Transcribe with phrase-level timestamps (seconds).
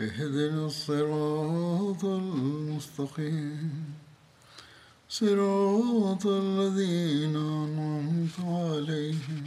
[0.00, 3.94] اهدنا الصراط المستقيم
[5.08, 9.44] صراط الذين أنعمت عليهم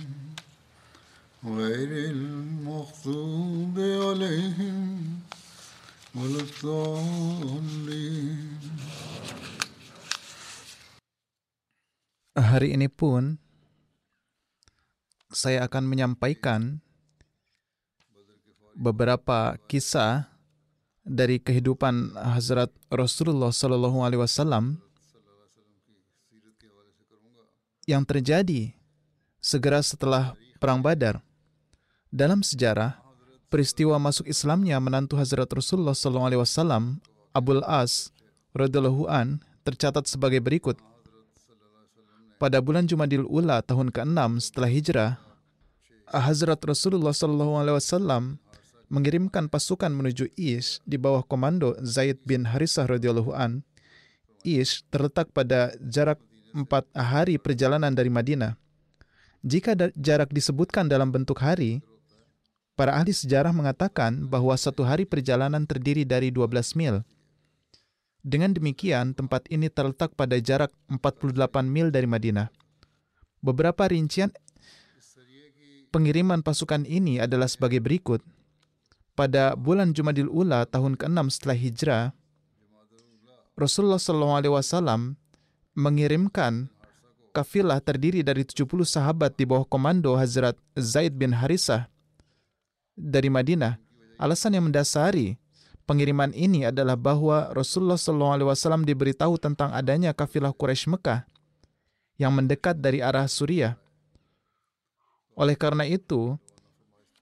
[1.46, 4.80] غير المغضوب عليهم
[6.16, 7.82] ولا الضالين
[12.34, 13.38] Hari ini pun
[15.34, 16.82] saya akan menyampaikan
[18.74, 20.34] beberapa kisah
[21.09, 24.77] dari kehidupan Hazrat Rasulullah Sallallahu Alaihi Wasallam
[27.89, 28.77] yang terjadi
[29.41, 31.25] segera setelah Perang Badar.
[32.13, 33.01] Dalam sejarah,
[33.49, 37.01] peristiwa masuk Islamnya menantu Hazrat Rasulullah Sallallahu Alaihi Wasallam,
[37.33, 38.13] Abul As
[38.53, 40.77] radhiyallahu an tercatat sebagai berikut.
[42.39, 45.11] Pada bulan Jumadil Ula tahun ke-6 setelah hijrah,
[46.09, 48.41] Hazrat Rasulullah Sallallahu Alaihi Wasallam
[48.89, 53.65] mengirimkan pasukan menuju Ish di bawah komando Zaid bin Harisah radhiyallahu an.
[54.45, 56.21] Ish terletak pada jarak
[56.57, 58.57] empat hari perjalanan dari Madinah.
[59.45, 61.79] Jika jarak disebutkan dalam bentuk hari,
[62.75, 67.05] para ahli sejarah mengatakan bahwa satu hari perjalanan terdiri dari 12 mil.
[68.23, 71.39] Dengan demikian, tempat ini terletak pada jarak 48
[71.71, 72.51] mil dari Madinah.
[73.39, 74.35] Beberapa rincian
[75.95, 78.21] pengiriman pasukan ini adalah sebagai berikut.
[79.19, 82.05] Pada bulan Jumadil Ula tahun ke-6 setelah hijrah,
[83.59, 85.19] Rasulullah SAW
[85.75, 86.71] mengirimkan
[87.35, 91.91] kafilah terdiri dari 70 sahabat di bawah komando Hazrat Zaid bin Harisah
[92.95, 93.83] dari Madinah.
[94.23, 95.35] Alasan yang mendasari
[95.83, 101.27] pengiriman ini adalah bahwa Rasulullah SAW diberitahu tentang adanya kafilah Quraisy Mekah
[102.23, 103.75] yang mendekat dari arah Suriah.
[105.35, 106.39] Oleh karena itu,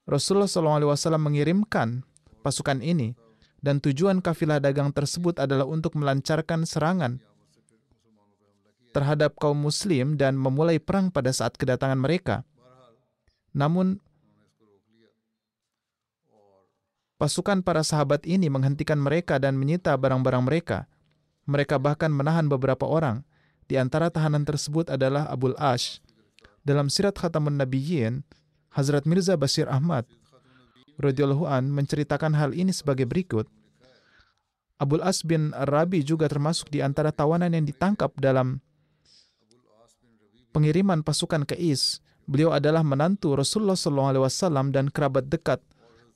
[0.07, 2.07] Rasulullah SAW mengirimkan
[2.47, 3.19] pasukan ini
[3.59, 7.19] dan tujuan kafilah dagang tersebut adalah untuk melancarkan serangan
[8.95, 12.47] terhadap kaum muslim dan memulai perang pada saat kedatangan mereka.
[13.53, 14.01] Namun,
[17.19, 20.79] pasukan para sahabat ini menghentikan mereka dan menyita barang-barang mereka.
[21.51, 23.27] Mereka bahkan menahan beberapa orang.
[23.67, 25.99] Di antara tahanan tersebut adalah Abul Ash.
[26.63, 28.23] Dalam sirat Khatamun Nabiyyin,
[28.77, 30.05] Hazrat Mirza Basir Ahmad
[31.01, 33.49] radhiyallahu an menceritakan hal ini sebagai berikut.
[34.77, 38.61] Abul As bin Rabi juga termasuk di antara tawanan yang ditangkap dalam
[40.53, 42.05] pengiriman pasukan ke Is.
[42.29, 45.65] Beliau adalah menantu Rasulullah SAW dan kerabat dekat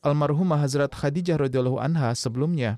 [0.04, 2.76] almarhumah Hazrat Khadijah radhiyallahu anha sebelumnya.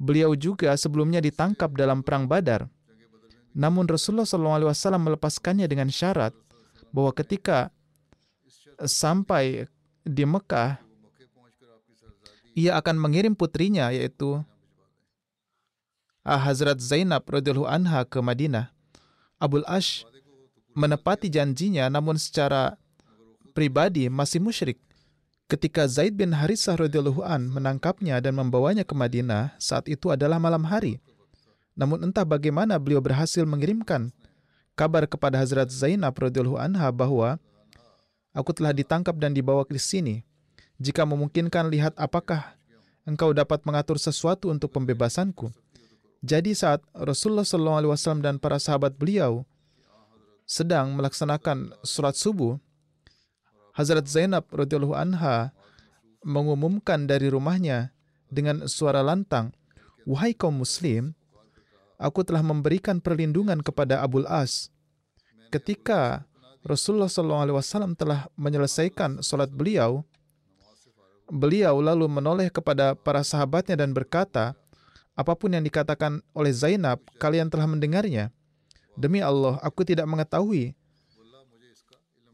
[0.00, 2.72] Beliau juga sebelumnya ditangkap dalam perang Badar.
[3.52, 6.32] Namun Rasulullah SAW melepaskannya dengan syarat
[6.92, 7.75] bahwa ketika
[8.84, 9.70] sampai
[10.04, 10.78] di Mekah,
[12.56, 14.40] ia akan mengirim putrinya yaitu
[16.26, 18.72] Hazrat Zainab radhiyallahu anha ke Madinah.
[19.36, 20.02] Abul Ash
[20.72, 22.80] menepati janjinya namun secara
[23.52, 24.80] pribadi masih musyrik.
[25.46, 30.66] Ketika Zaid bin Harisah radhiyallahu an menangkapnya dan membawanya ke Madinah, saat itu adalah malam
[30.66, 30.98] hari.
[31.78, 34.10] Namun entah bagaimana beliau berhasil mengirimkan
[34.74, 37.38] kabar kepada Hazrat Zainab radhiyallahu anha bahwa
[38.36, 40.20] aku telah ditangkap dan dibawa ke sini.
[40.76, 42.52] Jika memungkinkan lihat apakah
[43.08, 45.48] engkau dapat mengatur sesuatu untuk pembebasanku.
[46.20, 49.48] Jadi saat Rasulullah SAW dan para sahabat beliau
[50.44, 52.60] sedang melaksanakan surat subuh,
[53.72, 55.52] Hazrat Zainab radhiyallahu anha
[56.24, 57.92] mengumumkan dari rumahnya
[58.32, 59.52] dengan suara lantang,
[60.08, 61.14] "Wahai kaum muslim,
[62.00, 64.72] aku telah memberikan perlindungan kepada Abul As."
[65.52, 66.26] Ketika
[66.66, 70.02] Rasulullah SAW telah menyelesaikan solat beliau,
[71.30, 74.58] beliau lalu menoleh kepada para sahabatnya dan berkata,
[75.14, 78.34] apa pun yang dikatakan oleh Zainab, kalian telah mendengarnya.
[78.98, 80.74] Demi Allah, aku tidak mengetahui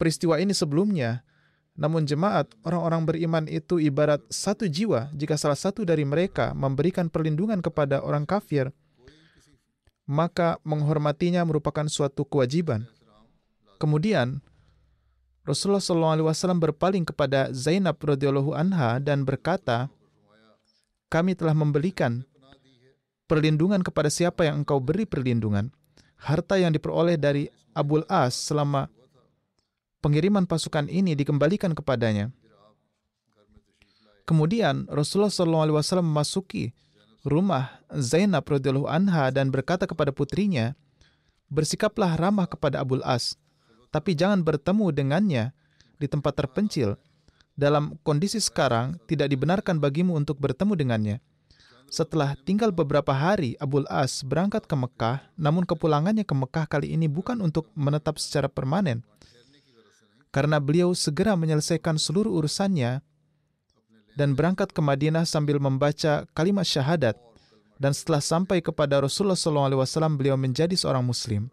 [0.01, 1.21] peristiwa ini sebelumnya.
[1.77, 7.61] Namun jemaat orang-orang beriman itu ibarat satu jiwa jika salah satu dari mereka memberikan perlindungan
[7.65, 8.73] kepada orang kafir,
[10.09, 12.89] maka menghormatinya merupakan suatu kewajiban.
[13.83, 14.39] Kemudian
[15.43, 19.91] Rasulullah SAW berpaling kepada Zainab radhiyallahu anha dan berkata,
[21.11, 22.23] kami telah membelikan
[23.27, 25.75] perlindungan kepada siapa yang engkau beri perlindungan.
[26.15, 28.87] Harta yang diperoleh dari Abul As selama
[29.99, 32.31] pengiriman pasukan ini dikembalikan kepadanya.
[34.23, 36.71] Kemudian Rasulullah SAW memasuki
[37.27, 40.79] rumah Zainab radhiyallahu anha dan berkata kepada putrinya,
[41.51, 43.35] "Bersikaplah ramah kepada Abul As,
[43.93, 45.45] tapi jangan bertemu dengannya
[46.01, 46.97] di tempat terpencil.
[47.53, 51.17] Dalam kondisi sekarang tidak dibenarkan bagimu untuk bertemu dengannya."
[51.93, 57.05] Setelah tinggal beberapa hari, Abul As berangkat ke Mekah, namun kepulangannya ke Mekah kali ini
[57.05, 59.05] bukan untuk menetap secara permanen,
[60.33, 63.05] karena beliau segera menyelesaikan seluruh urusannya
[64.17, 67.21] dan berangkat ke Madinah sambil membaca kalimat syahadat.
[67.77, 71.53] Dan setelah sampai kepada Rasulullah SAW, beliau menjadi seorang Muslim.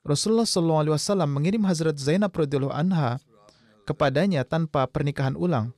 [0.00, 3.20] Rasulullah SAW mengirim Hazrat Zainab radhiyallahu anha
[3.84, 5.76] kepadanya tanpa pernikahan ulang.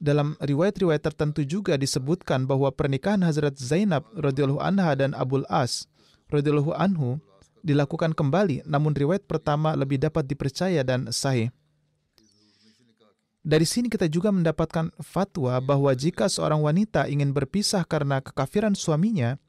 [0.00, 5.84] Dalam riwayat-riwayat tertentu juga disebutkan bahwa pernikahan Hazrat Zainab radhiyallahu anha dan Abul As
[6.32, 7.20] radhiyallahu anhu
[7.60, 11.52] dilakukan kembali, namun riwayat pertama lebih dapat dipercaya dan sahih.
[13.40, 19.40] Dari sini kita juga mendapatkan fatwa bahwa jika seorang wanita ingin berpisah karena kekafiran suaminya,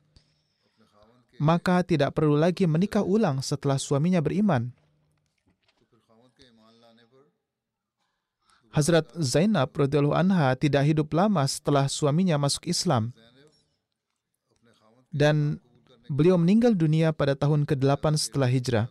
[1.41, 4.69] maka tidak perlu lagi menikah ulang setelah suaminya beriman.
[8.71, 13.11] Hazrat Zainab radhiyallahu anha tidak hidup lama setelah suaminya masuk Islam.
[15.11, 15.59] Dan
[16.11, 18.87] Beliau meninggal dunia pada tahun ke-8 setelah hijrah.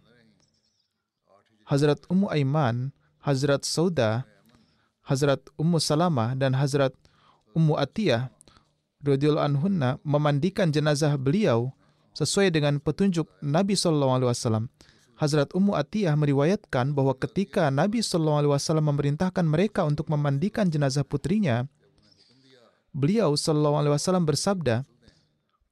[1.69, 4.25] Hazrat Ummu Aiman, Hazrat Sauda,
[5.05, 6.97] Hazrat Ummu Salamah, dan Hazrat
[7.53, 8.33] Ummu Atiyah
[9.05, 11.77] radhiyallahu anhunna memandikan jenazah beliau
[12.15, 14.65] sesuai dengan petunjuk Nabi sallallahu alaihi wasallam.
[15.21, 21.05] Hazrat Ummu Atiyah meriwayatkan bahwa ketika Nabi sallallahu alaihi wasallam memerintahkan mereka untuk memandikan jenazah
[21.05, 21.69] putrinya,
[22.97, 24.89] beliau sallallahu alaihi wasallam bersabda,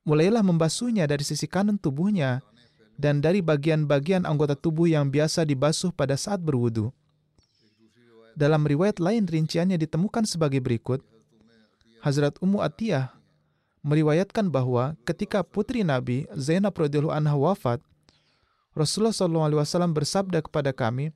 [0.04, 2.44] mulailah membasuhnya dari sisi kanan tubuhnya
[3.00, 6.92] dan dari bagian-bagian anggota tubuh yang biasa dibasuh pada saat berwudu.
[8.38, 11.02] Dalam riwayat lain rinciannya ditemukan sebagai berikut.
[11.98, 13.17] Hazrat Ummu Atiyah
[13.82, 17.80] meriwayatkan bahwa ketika putri Nabi Zainab radhiyallahu anha wafat,
[18.74, 21.10] Rasulullah SAW bersabda kepada kami,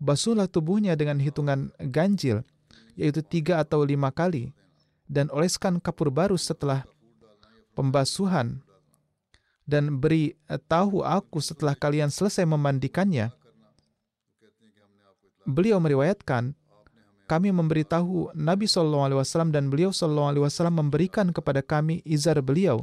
[0.00, 2.40] basuhlah tubuhnya dengan hitungan ganjil,
[2.96, 4.56] yaitu tiga atau lima kali,
[5.04, 6.86] dan oleskan kapur baru setelah
[7.76, 8.64] pembasuhan
[9.70, 10.34] dan beri
[10.66, 13.30] tahu aku setelah kalian selesai memandikannya.
[15.46, 16.58] Beliau meriwayatkan,
[17.30, 19.22] kami memberitahu Nabi SAW
[19.54, 20.34] dan beliau SAW
[20.74, 22.82] memberikan kepada kami izar beliau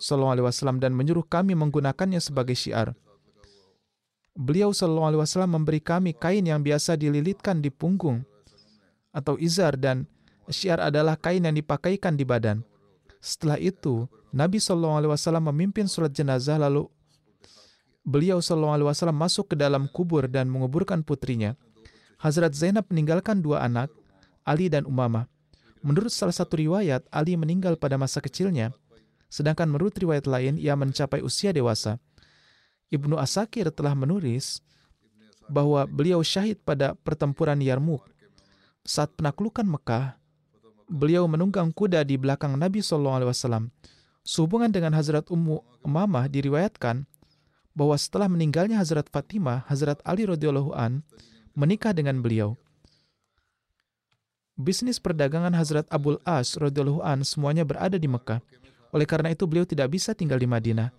[0.00, 2.96] SAW dan menyuruh kami menggunakannya sebagai syiar.
[4.32, 8.24] Beliau SAW memberi kami kain yang biasa dililitkan di punggung
[9.12, 10.08] atau izar dan
[10.48, 12.64] syiar adalah kain yang dipakaikan di badan.
[13.20, 15.12] Setelah itu, Nabi SAW
[15.52, 16.88] memimpin surat jenazah lalu
[18.00, 18.80] beliau SAW
[19.12, 21.52] masuk ke dalam kubur dan menguburkan putrinya.
[22.22, 23.90] Hazrat Zainab meninggalkan dua anak,
[24.46, 25.26] Ali dan Umamah.
[25.82, 28.70] Menurut salah satu riwayat, Ali meninggal pada masa kecilnya,
[29.26, 31.98] sedangkan menurut riwayat lain, ia mencapai usia dewasa.
[32.94, 34.62] Ibnu Asakir telah menulis
[35.50, 38.06] bahwa beliau syahid pada pertempuran Yarmuk.
[38.86, 40.14] Saat penaklukan Mekah,
[40.86, 43.34] beliau menunggang kuda di belakang Nabi SAW.
[44.22, 47.02] Sehubungan dengan Hazrat Ummu Umamah diriwayatkan
[47.74, 51.02] bahwa setelah meninggalnya Hazrat Fatimah, Hazrat Ali radhiyallahu an
[51.52, 52.56] menikah dengan beliau.
[54.52, 58.44] Bisnis perdagangan Hazrat Abul As radhiyallahu an semuanya berada di Mekah.
[58.92, 60.92] Oleh karena itu beliau tidak bisa tinggal di Madinah.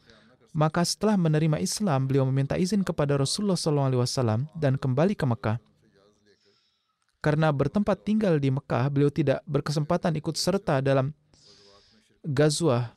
[0.53, 5.57] Maka setelah menerima Islam, beliau meminta izin kepada Rasulullah SAW dan kembali ke Mekah.
[7.24, 11.10] Karena bertempat tinggal di Mekah, beliau tidak berkesempatan ikut serta dalam
[12.22, 12.93] gazwah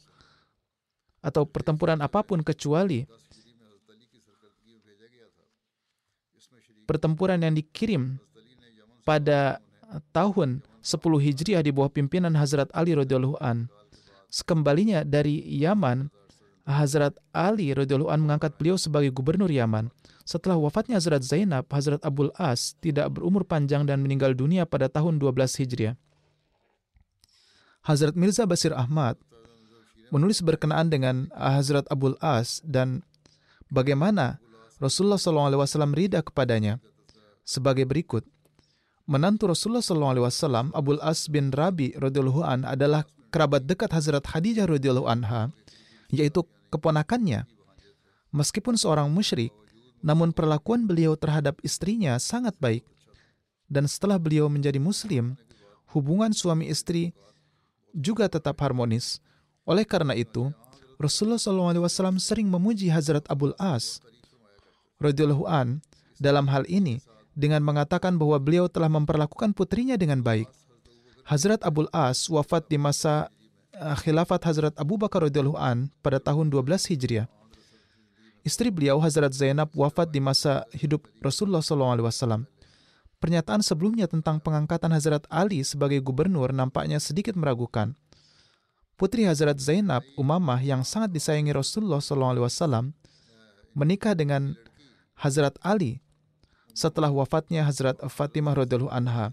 [1.24, 3.08] atau pertempuran apa pun kecuali
[6.86, 8.22] pertempuran yang dikirim
[9.02, 9.60] pada
[10.14, 13.66] tahun 10 Hijriah di bawah pimpinan Hazrat Ali radhiyallahu an.
[14.30, 16.10] Sekembalinya dari Yaman,
[16.66, 19.90] Hazrat Ali radhiyallahu an mengangkat beliau sebagai gubernur Yaman.
[20.26, 25.22] Setelah wafatnya Hazrat Zainab, Hazrat Abul As tidak berumur panjang dan meninggal dunia pada tahun
[25.22, 25.94] 12 Hijriah.
[27.86, 29.14] Hazrat Mirza Basir Ahmad
[30.10, 33.06] menulis berkenaan dengan Hazrat Abul As dan
[33.70, 34.42] bagaimana
[34.76, 36.76] Rasulullah SAW rida kepadanya
[37.46, 38.26] sebagai berikut.
[39.06, 45.06] Menantu Rasulullah SAW, Abul As bin Rabi radhiyallahu an adalah kerabat dekat Hazrat Khadijah radhiyallahu
[45.06, 45.54] anha,
[46.10, 46.42] yaitu
[46.74, 47.46] keponakannya.
[48.34, 49.54] Meskipun seorang musyrik,
[50.02, 52.82] namun perlakuan beliau terhadap istrinya sangat baik.
[53.70, 55.38] Dan setelah beliau menjadi muslim,
[55.94, 57.14] hubungan suami istri
[57.94, 59.22] juga tetap harmonis.
[59.66, 60.50] Oleh karena itu,
[60.98, 64.02] Rasulullah SAW sering memuji Hazrat Abul As
[65.02, 65.80] radhiyallahu an
[66.16, 67.00] dalam hal ini
[67.36, 70.48] dengan mengatakan bahwa beliau telah memperlakukan putrinya dengan baik.
[71.28, 73.28] Hazrat Abul As wafat di masa
[73.76, 77.28] uh, khilafat Hazrat Abu Bakar radhiyallahu an pada tahun 12 Hijriah.
[78.46, 82.46] Istri beliau Hazrat Zainab wafat di masa hidup Rasulullah SAW.
[83.18, 87.98] Pernyataan sebelumnya tentang pengangkatan Hazrat Ali sebagai gubernur nampaknya sedikit meragukan.
[88.94, 92.94] Putri Hazrat Zainab, Umamah yang sangat disayangi Rasulullah SAW,
[93.76, 94.56] menikah dengan
[95.16, 96.04] Hazrat Ali
[96.76, 99.32] setelah wafatnya Hazrat Fatimah radhiyallahu anha,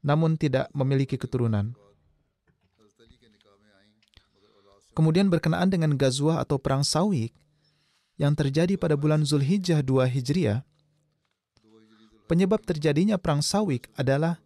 [0.00, 1.76] namun tidak memiliki keturunan.
[4.92, 7.32] Kemudian berkenaan dengan Gazwah atau Perang Sawik,
[8.20, 10.64] yang terjadi pada bulan Zulhijjah 2 Hijriah,
[12.28, 14.40] penyebab terjadinya perang Sawik adalah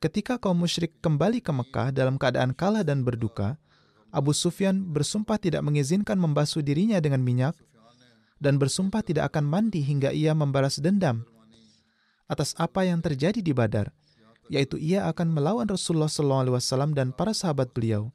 [0.00, 3.56] ketika kaum musyrik kembali ke Mekah dalam keadaan kalah dan berduka,
[4.12, 7.56] Abu Sufyan bersumpah tidak mengizinkan membasuh dirinya dengan minyak
[8.44, 11.24] dan bersumpah tidak akan mandi hingga ia membalas dendam
[12.28, 13.92] atas apa yang terjadi di Badar,
[14.52, 18.12] yaitu ia akan melawan Rasulullah SAW dan para sahabat beliau.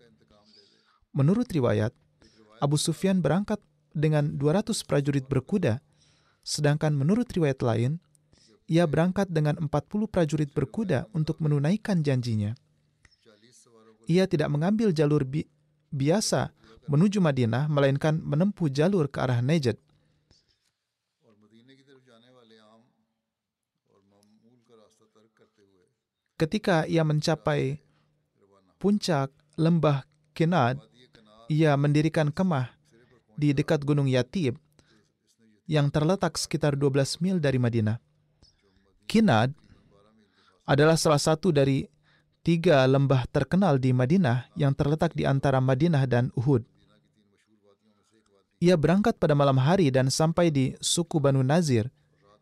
[1.14, 1.94] Menurut riwayat,
[2.62, 3.58] Abu Sufyan berangkat
[3.94, 5.82] dengan 200 prajurit berkuda,
[6.46, 7.98] sedangkan menurut riwayat lain,
[8.70, 9.70] ia berangkat dengan 40
[10.06, 12.54] prajurit berkuda untuk menunaikan janjinya.
[14.10, 15.46] Ia tidak mengambil jalur bi
[15.90, 16.54] biasa
[16.90, 19.78] menuju Madinah, melainkan menempuh jalur ke arah Najd.
[26.40, 27.84] Ketika ia mencapai
[28.80, 29.28] puncak
[29.60, 30.80] lembah Kinad,
[31.52, 32.72] ia mendirikan kemah
[33.36, 34.56] di dekat Gunung Yatib
[35.68, 38.00] yang terletak sekitar 12 mil dari Madinah.
[39.04, 39.52] Kinad
[40.64, 41.84] adalah salah satu dari
[42.40, 46.64] tiga lembah terkenal di Madinah yang terletak di antara Madinah dan Uhud.
[48.64, 51.92] Ia berangkat pada malam hari dan sampai di suku Banu Nazir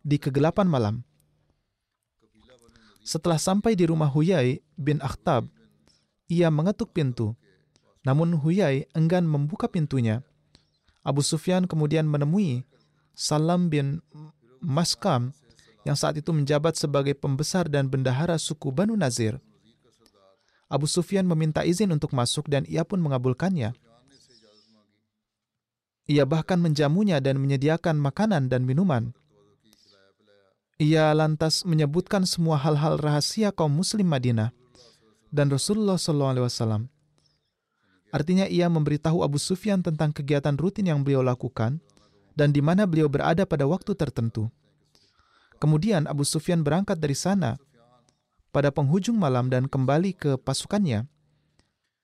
[0.06, 1.07] di kegelapan malam.
[3.08, 5.48] Setelah sampai di rumah Huyai bin Akhtab,
[6.28, 7.40] ia mengetuk pintu.
[8.04, 10.28] Namun Huyai enggan membuka pintunya
[11.08, 12.68] Abu Sufyan kemudian menemui
[13.16, 14.04] Salam bin
[14.60, 15.32] Maskam
[15.88, 19.40] yang saat itu menjabat sebagai pembesar dan bendahara suku Banu Nazir.
[20.68, 23.72] Abu Sufyan meminta izin untuk masuk dan ia pun mengabulkannya.
[26.12, 29.16] Ia bahkan menjamunya dan menyediakan makanan dan minuman.
[30.78, 34.54] Ia lantas menyebutkan semua hal-hal rahasia kaum muslim Madinah
[35.34, 36.86] dan Rasulullah SAW.
[38.14, 41.82] Artinya ia memberitahu Abu Sufyan tentang kegiatan rutin yang beliau lakukan
[42.38, 44.54] dan di mana beliau berada pada waktu tertentu.
[45.58, 47.58] Kemudian Abu Sufyan berangkat dari sana
[48.54, 51.10] pada penghujung malam dan kembali ke pasukannya.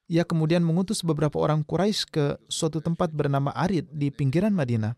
[0.09, 4.97] Ia kemudian mengutus beberapa orang Quraisy ke suatu tempat bernama Arid di pinggiran Madinah.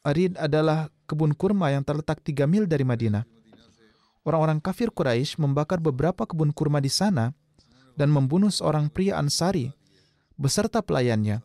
[0.00, 3.28] Arid adalah kebun kurma yang terletak tiga mil dari Madinah.
[4.24, 7.36] Orang-orang kafir Quraisy membakar beberapa kebun kurma di sana
[7.96, 9.68] dan membunuh seorang pria Ansari
[10.40, 11.44] beserta pelayannya.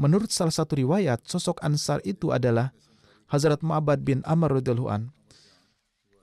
[0.00, 2.72] Menurut salah satu riwayat, sosok Ansar itu adalah
[3.28, 5.12] Hazrat Ma'bad bin Amr radhiyallahu an.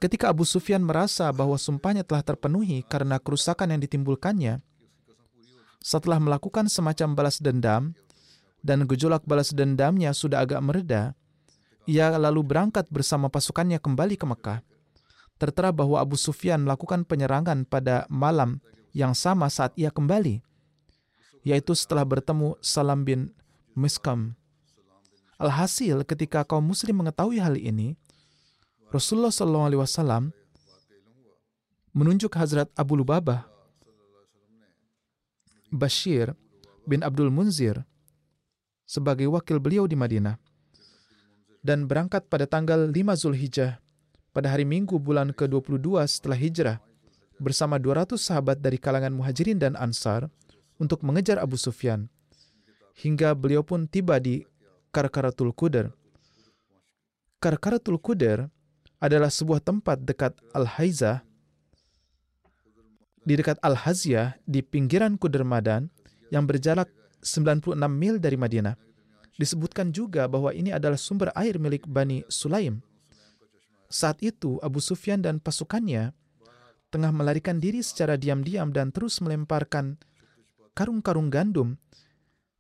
[0.02, 4.62] Ketika Abu Sufyan merasa bahwa sumpahnya telah terpenuhi karena kerusakan yang ditimbulkannya,
[5.82, 7.94] setelah melakukan semacam balas dendam
[8.62, 11.18] dan gejolak balas dendamnya sudah agak mereda,
[11.84, 14.60] ia lalu berangkat bersama pasukannya kembali ke Mekah.
[15.36, 18.64] Tertera bahwa Abu Sufyan melakukan penyerangan pada malam
[18.96, 20.40] yang sama saat ia kembali,
[21.44, 23.34] yaitu setelah bertemu Salam bin
[23.76, 24.38] Miskam.
[25.42, 28.00] Alhasil, ketika kaum muslim mengetahui hal ini,
[28.94, 30.30] Rasulullah SAW
[31.98, 33.50] menunjuk Hazrat Abu Lubabah
[35.74, 36.38] Bashir
[36.86, 37.82] bin Abdul Munzir
[38.86, 40.38] sebagai wakil beliau di Madinah
[41.64, 42.94] dan berangkat pada tanggal 5
[43.24, 43.80] Zulhijjah
[44.36, 46.78] pada hari Minggu bulan ke-22 setelah hijrah
[47.40, 50.28] bersama 200 sahabat dari kalangan muhajirin dan ansar
[50.78, 52.12] untuk mengejar Abu Sufyan.
[52.94, 54.46] hingga beliau pun tiba di
[54.94, 55.90] Karkaratul Kuder.
[57.42, 58.46] Karkaratul Kuder
[59.02, 61.26] adalah sebuah tempat dekat Al-Haizah,
[63.24, 65.88] di dekat Al-Haziyah di pinggiran Kudermadan
[66.30, 66.92] yang berjarak
[67.24, 68.76] 96 mil dari Madinah.
[69.34, 72.86] Disebutkan juga bahwa ini adalah sumber air milik Bani Sulaim.
[73.90, 76.14] Saat itu Abu Sufyan dan pasukannya
[76.94, 79.98] tengah melarikan diri secara diam-diam dan terus melemparkan
[80.78, 81.78] karung-karung gandum,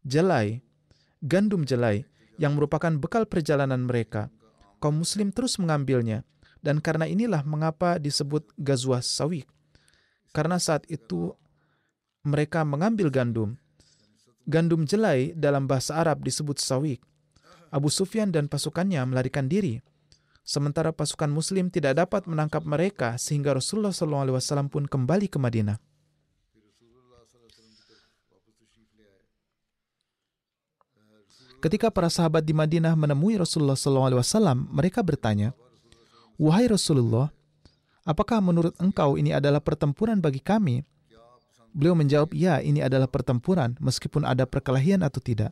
[0.01, 0.65] jelai,
[1.21, 2.05] gandum jelai
[2.41, 4.33] yang merupakan bekal perjalanan mereka.
[4.81, 6.25] Kaum muslim terus mengambilnya
[6.63, 9.45] dan karena inilah mengapa disebut Gazwah Sawik.
[10.33, 11.35] Karena saat itu
[12.25, 13.59] mereka mengambil gandum.
[14.43, 16.99] Gandum jelai dalam bahasa Arab disebut sawik.
[17.71, 19.79] Abu Sufyan dan pasukannya melarikan diri.
[20.43, 25.79] Sementara pasukan muslim tidak dapat menangkap mereka sehingga Rasulullah SAW pun kembali ke Madinah.
[31.63, 34.19] Ketika para sahabat di Madinah menemui Rasulullah SAW,
[34.67, 35.55] mereka bertanya,
[36.35, 37.31] Wahai Rasulullah,
[38.03, 40.83] apakah menurut engkau ini adalah pertempuran bagi kami?
[41.73, 45.49] Beliau menjawab, ya ini adalah pertempuran meskipun ada perkelahian atau tidak.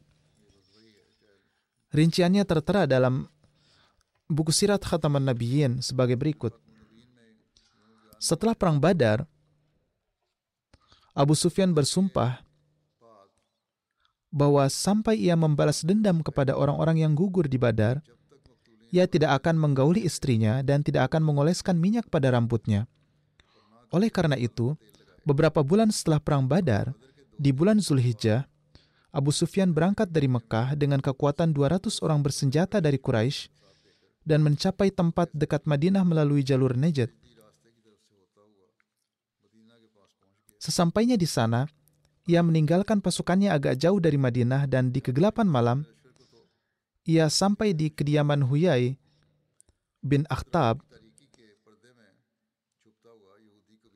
[1.91, 3.25] Rinciannya tertera dalam
[4.29, 6.55] buku sirat Khataman Nabiyyin sebagai berikut.
[8.21, 9.25] Setelah perang Badar,
[11.11, 12.39] Abu Sufyan bersumpah
[14.31, 17.99] bahwa sampai ia membalas dendam kepada orang-orang yang gugur di Badar,
[18.93, 22.87] ia tidak akan menggauli istrinya dan tidak akan mengoleskan minyak pada rambutnya.
[23.91, 24.79] Oleh karena itu,
[25.25, 26.93] beberapa bulan setelah Perang Badar,
[27.37, 28.45] di bulan Zulhijjah,
[29.11, 33.51] Abu Sufyan berangkat dari Mekah dengan kekuatan 200 orang bersenjata dari Quraisy
[34.23, 37.11] dan mencapai tempat dekat Madinah melalui jalur Najd.
[40.61, 41.65] Sesampainya di sana,
[42.29, 45.81] ia meninggalkan pasukannya agak jauh dari Madinah dan di kegelapan malam,
[47.01, 48.93] ia sampai di kediaman Huyai
[50.05, 50.85] bin Akhtab,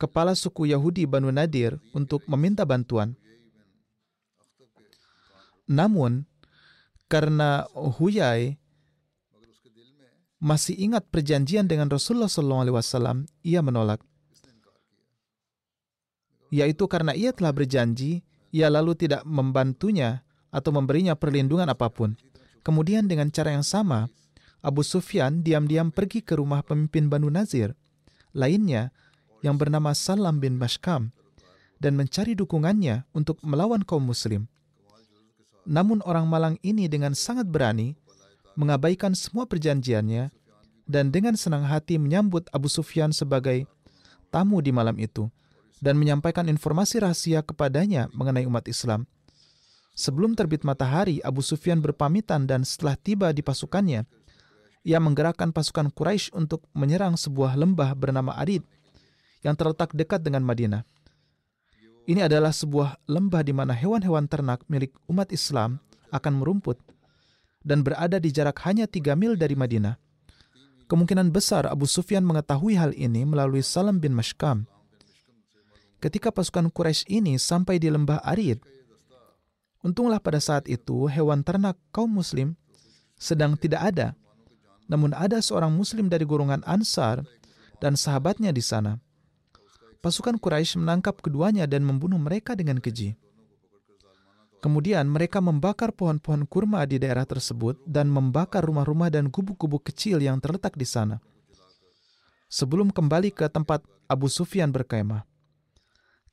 [0.05, 3.17] kepala suku Yahudi Banu Nadir untuk meminta bantuan.
[5.65, 6.29] Namun,
[7.09, 8.61] karena Huyai
[10.37, 14.05] masih ingat perjanjian dengan Rasulullah SAW, ia menolak.
[16.53, 18.21] Yaitu karena ia telah berjanji,
[18.53, 20.21] ia lalu tidak membantunya
[20.53, 22.13] atau memberinya perlindungan apa pun.
[22.61, 24.05] Kemudian dengan cara yang sama,
[24.61, 27.73] Abu Sufyan diam-diam pergi ke rumah pemimpin Banu Nazir,
[28.33, 28.89] lainnya
[29.45, 31.13] yang bernama Salam bin Mashkam,
[31.77, 34.49] dan mencari dukungannya untuk melawan kaum muslim.
[35.69, 37.93] Namun orang malang ini dengan sangat berani
[38.57, 40.33] mengabaikan semua perjanjiannya
[40.89, 43.69] dan dengan senang hati menyambut Abu Sufyan sebagai
[44.33, 45.29] tamu di malam itu
[45.81, 49.05] dan menyampaikan informasi rahasia kepadanya mengenai umat Islam.
[49.95, 54.03] Sebelum terbit matahari, Abu Sufyan berpamitan dan setelah tiba di pasukannya,
[54.85, 58.61] ia menggerakkan pasukan Quraisy untuk menyerang sebuah lembah bernama Arid
[59.45, 60.81] yang terletak dekat dengan Madinah.
[62.09, 65.77] Ini adalah sebuah lembah di mana hewan-hewan ternak milik umat Islam
[66.09, 66.81] akan merumput
[67.61, 70.01] dan berada di jarak hanya tiga mil dari Madinah.
[70.89, 74.65] Kemungkinan besar Abu Sufyan mengetahui hal ini melalui Salam bin Mashkam.
[75.97, 78.61] Ketika pasukan Quraisy ini sampai di lembah Arid,
[79.85, 82.57] Untunglah pada saat itu hewan ternak kaum muslim
[83.21, 84.07] sedang tidak ada.
[84.89, 87.21] Namun ada seorang muslim dari golongan Ansar
[87.77, 88.97] dan sahabatnya di sana.
[90.05, 93.17] Pasukan Quraisy menangkap keduanya dan membunuh mereka dengan keji.
[94.61, 100.37] Kemudian mereka membakar pohon-pohon kurma di daerah tersebut dan membakar rumah-rumah dan gubuk-gubuk kecil yang
[100.37, 101.17] terletak di sana.
[102.53, 105.25] Sebelum kembali ke tempat Abu Sufyan berkemah.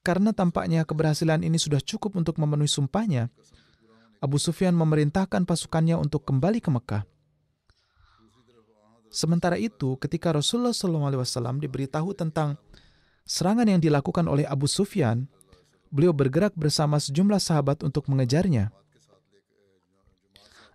[0.05, 3.33] Karena tampaknya keberhasilan ini sudah cukup untuk memenuhi sumpahnya,
[4.21, 7.03] Abu Sufyan memerintahkan pasukannya untuk kembali ke Mekah.
[9.09, 12.61] Sementara itu, ketika Rasulullah SAW diberitahu tentang
[13.27, 15.27] serangan yang dilakukan oleh Abu Sufyan,
[15.93, 18.73] beliau bergerak bersama sejumlah sahabat untuk mengejarnya.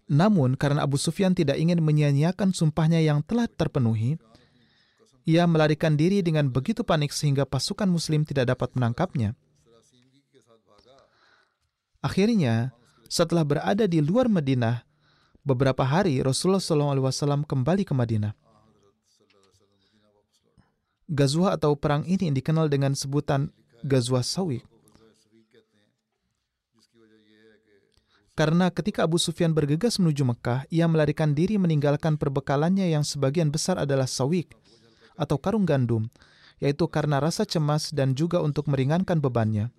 [0.07, 4.15] Namun, karena Abu Sufyan tidak ingin menyia-nyiakan sumpahnya yang telah terpenuhi,
[5.27, 9.35] ia melarikan diri dengan begitu panik sehingga pasukan muslim tidak dapat menangkapnya.
[11.99, 12.71] Akhirnya,
[13.11, 14.87] setelah berada di luar Madinah,
[15.43, 18.46] beberapa hari Rasulullah SAW kembali ke Madinah.
[21.07, 24.59] Gazwah atau perang ini dikenal dengan sebutan Gazwah Sawi.
[28.37, 33.81] Karena ketika Abu Sufyan bergegas menuju Mekah, ia melarikan diri meninggalkan perbekalannya yang sebagian besar
[33.81, 34.53] adalah sawik,
[35.17, 36.05] atau karung gandum,
[36.61, 39.73] yaitu karena rasa cemas dan juga untuk meringankan bebannya.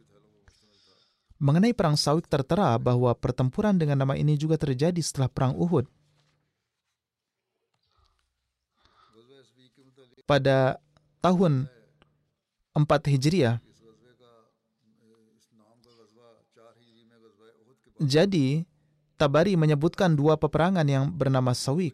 [1.38, 5.86] Mengenai perang Sawik tertera bahwa pertempuran dengan nama ini juga terjadi setelah perang Uhud.
[10.26, 10.82] Pada
[11.18, 11.66] tahun
[12.74, 13.58] 4 Hijriah,
[17.98, 18.62] jadi
[19.18, 21.90] Tabari menyebutkan dua peperangan yang bernama Sawik.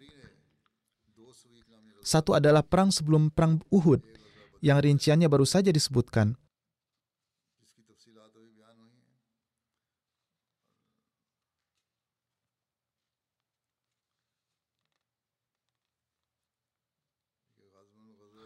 [2.05, 4.05] Satu adalah perang sebelum perang Uhud,
[4.61, 6.37] yang rinciannya baru saja disebutkan.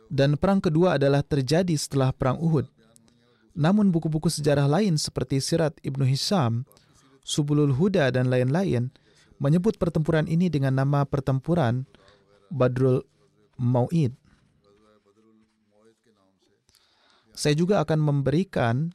[0.09, 2.65] Dan perang kedua adalah terjadi setelah perang Uhud.
[3.53, 6.65] Namun buku-buku sejarah lain seperti Sirat Ibnu Hisham,
[7.21, 8.89] Subulul Huda dan lain-lain
[9.37, 11.85] menyebut pertempuran ini dengan nama pertempuran
[12.49, 13.05] Badrul
[13.61, 14.17] Mau'id.
[17.37, 18.91] Saya juga akan memberikan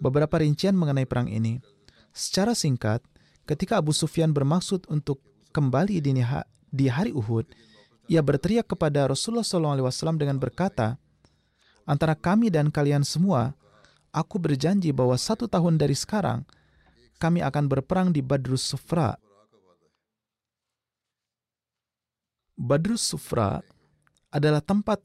[0.00, 1.60] beberapa rincian mengenai perang ini.
[2.14, 3.04] Secara singkat,
[3.44, 5.20] ketika Abu Sufyan bermaksud untuk
[5.52, 6.00] kembali
[6.72, 7.44] di hari Uhud,
[8.06, 10.98] ia berteriak kepada Rasulullah SAW dengan berkata,
[11.86, 13.54] Antara kami dan kalian semua,
[14.10, 16.42] aku berjanji bahwa satu tahun dari sekarang,
[17.22, 19.14] kami akan berperang di Badrus Sufra.
[22.58, 23.62] Badrus Sufra
[24.34, 24.98] adalah tempat,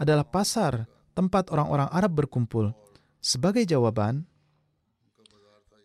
[0.00, 2.72] adalah pasar tempat orang-orang Arab berkumpul.
[3.18, 4.24] Sebagai jawaban,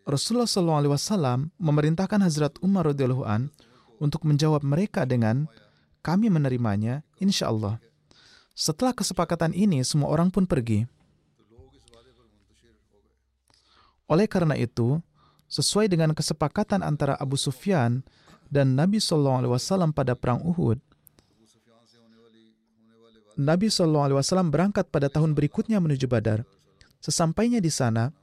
[0.07, 3.49] Rasulullah SAW memerintahkan Hazrat Umar radhiyallahu an
[3.97, 5.47] untuk menjawab mereka dengan
[6.03, 7.79] kami menerimanya, insya Allah.
[8.51, 10.85] Setelah kesepakatan ini, semua orang pun pergi.
[14.11, 14.99] Oleh karena itu,
[15.47, 18.03] sesuai dengan kesepakatan antara Abu Sufyan
[18.51, 19.57] dan Nabi SAW
[19.95, 20.77] pada perang Uhud,
[23.33, 24.13] Nabi SAW
[24.53, 26.45] berangkat pada tahun berikutnya menuju Badar.
[27.01, 28.13] Sesampainya di sana,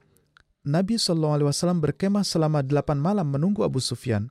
[0.63, 1.51] Nabi SAW
[1.83, 4.31] berkemah selama delapan malam menunggu Abu Sufyan.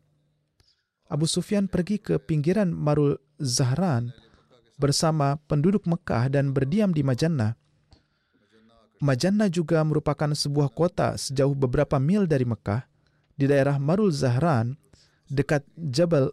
[1.09, 4.13] Abu Sufyan pergi ke pinggiran Marul Zahran
[4.77, 7.57] bersama penduduk Mekah dan berdiam di Majannah.
[9.01, 12.85] Majannah juga merupakan sebuah kota sejauh beberapa mil dari Mekah
[13.33, 14.77] di daerah Marul Zahran
[15.25, 16.29] dekat Jabal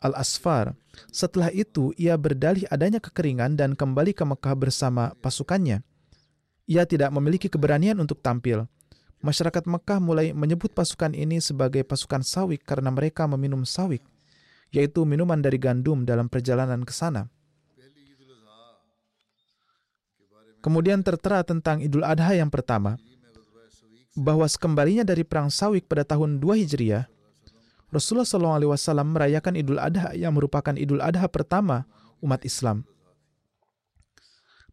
[0.00, 0.72] Al-Asfar.
[1.12, 5.84] Setelah itu, ia berdalih adanya kekeringan dan kembali ke Mekah bersama pasukannya.
[6.70, 8.64] Ia tidak memiliki keberanian untuk tampil.
[9.20, 14.00] Masyarakat Mekah mulai menyebut pasukan ini sebagai pasukan sawik karena mereka meminum sawik,
[14.72, 17.28] yaitu minuman dari gandum dalam perjalanan ke sana.
[20.64, 22.96] Kemudian tertera tentang Idul Adha yang pertama,
[24.12, 27.08] bahwa sekembalinya dari perang Sawik pada tahun 2 Hijriah,
[27.88, 28.76] Rasulullah SAW
[29.08, 31.88] merayakan Idul Adha yang merupakan Idul Adha pertama
[32.20, 32.84] umat Islam.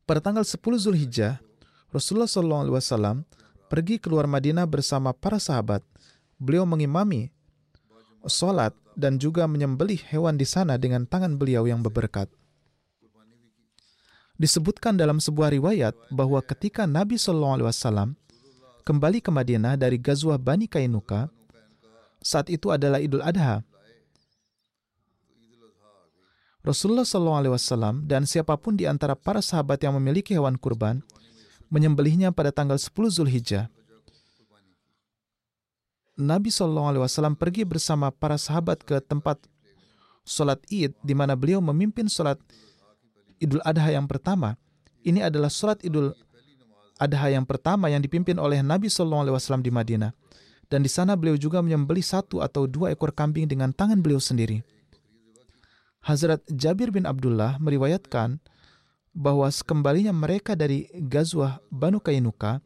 [0.03, 1.39] Pada tanggal 10 Zulhijjah,
[1.91, 3.23] Rasulullah SAW
[3.67, 5.83] pergi keluar Madinah bersama para sahabat.
[6.39, 7.31] Beliau mengimami
[8.27, 12.27] sholat dan juga menyembelih hewan di sana dengan tangan beliau yang berberkat.
[14.37, 18.13] Disebutkan dalam sebuah riwayat bahwa ketika Nabi SAW
[18.85, 21.33] kembali ke Madinah dari Gazwah Bani Kainuka,
[22.21, 23.65] saat itu adalah Idul Adha.
[26.61, 30.99] Rasulullah SAW dan siapa pun di antara para sahabat yang memiliki hewan kurban
[31.67, 33.71] menyembelihnya pada tanggal 10 Zulhijjah.
[36.17, 39.37] Nabi SAW pergi bersama para sahabat ke tempat
[40.25, 42.41] sholat id di mana beliau memimpin sholat
[43.37, 44.57] idul adha yang pertama.
[45.05, 46.11] Ini adalah sholat idul
[46.97, 50.11] adha yang pertama yang dipimpin oleh Nabi SAW di Madinah.
[50.67, 54.59] Dan di sana beliau juga menyembelih satu atau dua ekor kambing dengan tangan beliau sendiri.
[56.03, 58.43] Hazrat Jabir bin Abdullah meriwayatkan
[59.17, 62.61] bahwa sekembalinya mereka dari Gazwah Banu Kainuka,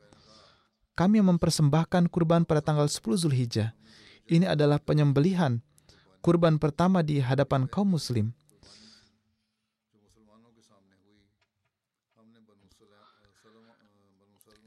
[0.99, 3.71] kami mempersembahkan kurban pada tanggal 10 Zulhijjah.
[4.27, 5.63] Ini adalah penyembelihan
[6.19, 8.35] kurban pertama di hadapan kaum muslim.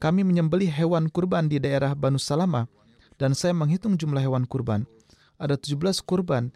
[0.01, 2.67] Kami menyembelih hewan kurban di daerah Banu Salama
[3.15, 4.83] dan saya menghitung jumlah hewan kurban.
[5.39, 6.51] Ada 17 kurban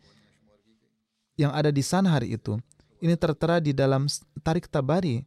[1.39, 2.60] yang ada di sana hari itu.
[3.00, 4.12] Ini tertera di dalam
[4.44, 5.24] Tarik Tabari.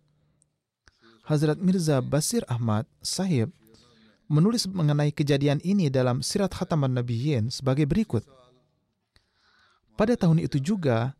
[1.25, 3.49] Hazrat Mirza Basir Ahmad sahib
[4.29, 8.29] menulis mengenai kejadian ini dalam Sirat Khataman Nabiyyin sebagai berikut.
[9.97, 11.17] Pada tahun itu juga,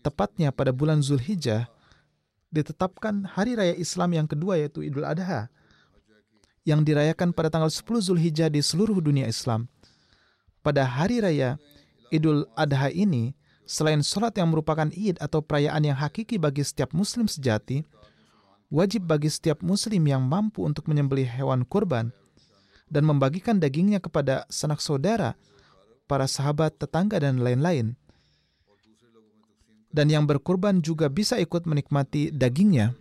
[0.00, 1.68] tepatnya pada bulan Zulhijjah,
[2.48, 5.52] ditetapkan hari raya Islam yang kedua yaitu Idul Adha
[6.64, 9.68] yang dirayakan pada tanggal 10 Zulhijjah di seluruh dunia Islam.
[10.64, 11.56] Pada hari raya
[12.08, 13.32] Idul Adha ini,
[13.70, 17.86] Selain sholat yang merupakan id atau perayaan yang hakiki bagi setiap muslim sejati,
[18.66, 22.10] wajib bagi setiap muslim yang mampu untuk menyembelih hewan kurban
[22.90, 25.38] dan membagikan dagingnya kepada sanak saudara,
[26.10, 27.94] para sahabat, tetangga, dan lain-lain.
[29.94, 32.98] Dan yang berkurban juga bisa ikut menikmati dagingnya.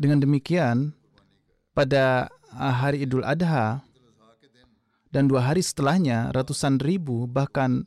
[0.00, 0.96] Dengan demikian,
[1.76, 3.82] pada hari Idul Adha
[5.10, 7.86] dan dua hari setelahnya, ratusan ribu bahkan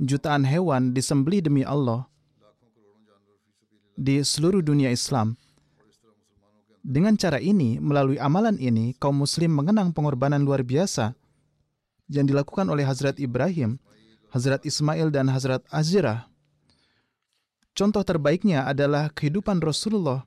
[0.00, 2.08] jutaan hewan disembelih demi Allah
[4.00, 5.36] di seluruh dunia Islam.
[6.80, 11.12] Dengan cara ini, melalui amalan ini, kaum muslim mengenang pengorbanan luar biasa
[12.08, 13.76] yang dilakukan oleh Hazrat Ibrahim,
[14.32, 16.24] Hazrat Ismail, dan Hazrat Azirah.
[17.76, 20.24] Contoh terbaiknya adalah kehidupan Rasulullah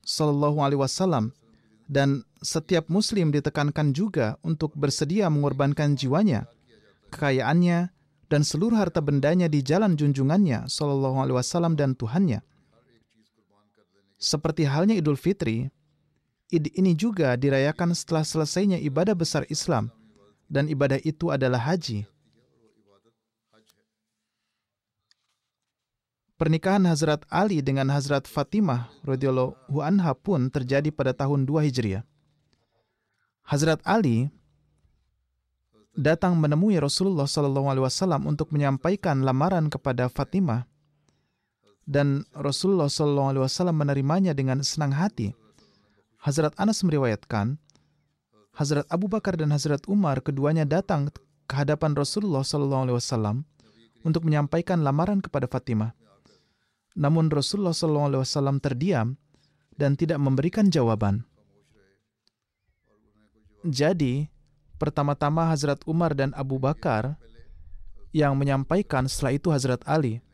[0.00, 1.36] Shallallahu Alaihi Wasallam
[1.90, 6.46] dan setiap Muslim ditekankan juga untuk bersedia mengorbankan jiwanya,
[7.10, 7.90] kekayaannya,
[8.30, 12.46] dan seluruh harta bendanya di jalan junjungannya Shallallahu Alaihi Wasallam dan Tuhannya.
[14.22, 15.66] Seperti halnya Idul Fitri,
[16.54, 19.90] Id ini juga dirayakan setelah selesainya ibadah besar Islam,
[20.46, 22.06] dan ibadah itu adalah haji.
[26.40, 32.00] Pernikahan Hazrat Ali dengan Hazrat Fatimah radhiyallahu anha pun terjadi pada tahun 2 Hijriah.
[33.44, 34.32] Hazrat Ali
[35.92, 40.64] datang menemui Rasulullah Shallallahu Alaihi Wasallam untuk menyampaikan lamaran kepada Fatimah
[41.84, 45.36] dan Rasulullah Shallallahu Alaihi Wasallam menerimanya dengan senang hati.
[46.24, 47.60] Hazrat Anas meriwayatkan,
[48.56, 51.12] Hazrat Abu Bakar dan Hazrat Umar keduanya datang
[51.44, 53.44] ke hadapan Rasulullah Shallallahu Alaihi Wasallam
[54.08, 55.99] untuk menyampaikan lamaran kepada Fatimah.
[56.98, 59.14] Namun Rasulullah SAW terdiam
[59.78, 61.24] dan tidak memberikan jawaban.
[63.64, 64.28] Jadi,
[64.80, 67.20] pertama-tama Hazrat Umar dan Abu Bakar
[68.10, 70.24] yang menyampaikan setelah itu Hazrat Ali.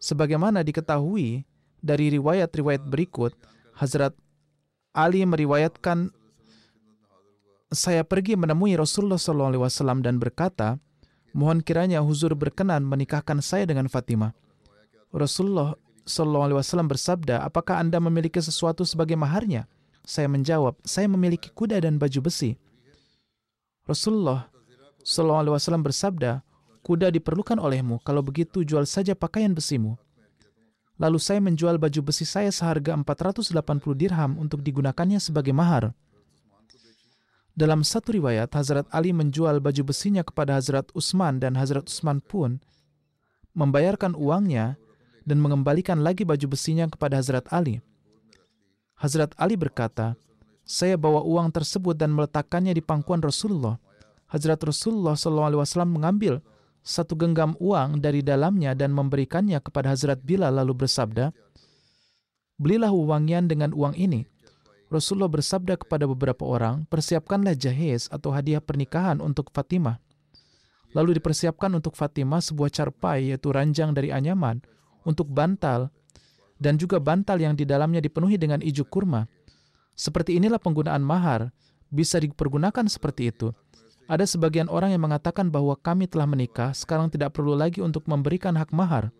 [0.00, 1.44] Sebagaimana diketahui
[1.84, 3.36] dari riwayat-riwayat berikut,
[3.76, 4.16] Hazrat
[4.90, 6.10] Ali meriwayatkan
[7.70, 10.82] saya pergi menemui Rasulullah SAW dan berkata,
[11.30, 14.34] mohon kiranya huzur berkenan menikahkan saya dengan Fatimah.
[15.10, 15.74] Rasulullah
[16.06, 19.66] Shallallahu Alaihi Wasallam bersabda, apakah anda memiliki sesuatu sebagai maharnya?
[20.06, 22.56] Saya menjawab, saya memiliki kuda dan baju besi.
[23.86, 24.46] Rasulullah
[25.02, 26.42] Shallallahu Alaihi Wasallam bersabda,
[26.86, 27.98] kuda diperlukan olehmu.
[28.06, 29.98] Kalau begitu, jual saja pakaian besimu.
[31.00, 33.56] Lalu saya menjual baju besi saya seharga 480
[33.96, 35.96] dirham untuk digunakannya sebagai mahar.
[37.56, 42.60] Dalam satu riwayat, Hazrat Ali menjual baju besinya kepada Hazrat Utsman dan Hazrat Utsman pun
[43.56, 44.78] membayarkan uangnya
[45.24, 47.80] dan mengembalikan lagi baju besinya kepada Hazrat Ali.
[49.00, 50.16] Hazrat Ali berkata,
[50.64, 53.80] saya bawa uang tersebut dan meletakkannya di pangkuan Rasulullah.
[54.30, 56.38] Hazrat Rasulullah SAW mengambil
[56.80, 61.34] satu genggam uang dari dalamnya dan memberikannya kepada Hazrat Bilal lalu bersabda,
[62.60, 64.28] Belilah uangnya dengan uang ini.
[64.92, 69.96] Rasulullah bersabda kepada beberapa orang, persiapkanlah jahiz atau hadiah pernikahan untuk Fatimah.
[70.92, 74.58] Lalu dipersiapkan untuk Fatimah sebuah carpai yaitu ranjang dari anyaman
[75.04, 75.88] untuk bantal
[76.60, 79.24] dan juga bantal yang di dalamnya dipenuhi dengan ijuk kurma.
[79.96, 81.52] Seperti inilah penggunaan mahar,
[81.88, 83.50] bisa dipergunakan seperti itu.
[84.10, 88.58] Ada sebagian orang yang mengatakan bahwa kami telah menikah, sekarang tidak perlu lagi untuk memberikan
[88.58, 89.14] hak mahar.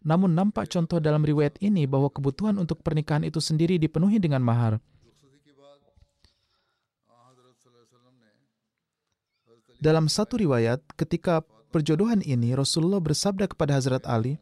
[0.00, 4.80] Namun nampak contoh dalam riwayat ini bahwa kebutuhan untuk pernikahan itu sendiri dipenuhi dengan mahar.
[9.80, 11.40] Dalam satu riwayat, ketika
[11.72, 14.36] perjodohan ini, Rasulullah bersabda kepada Hazrat Ali,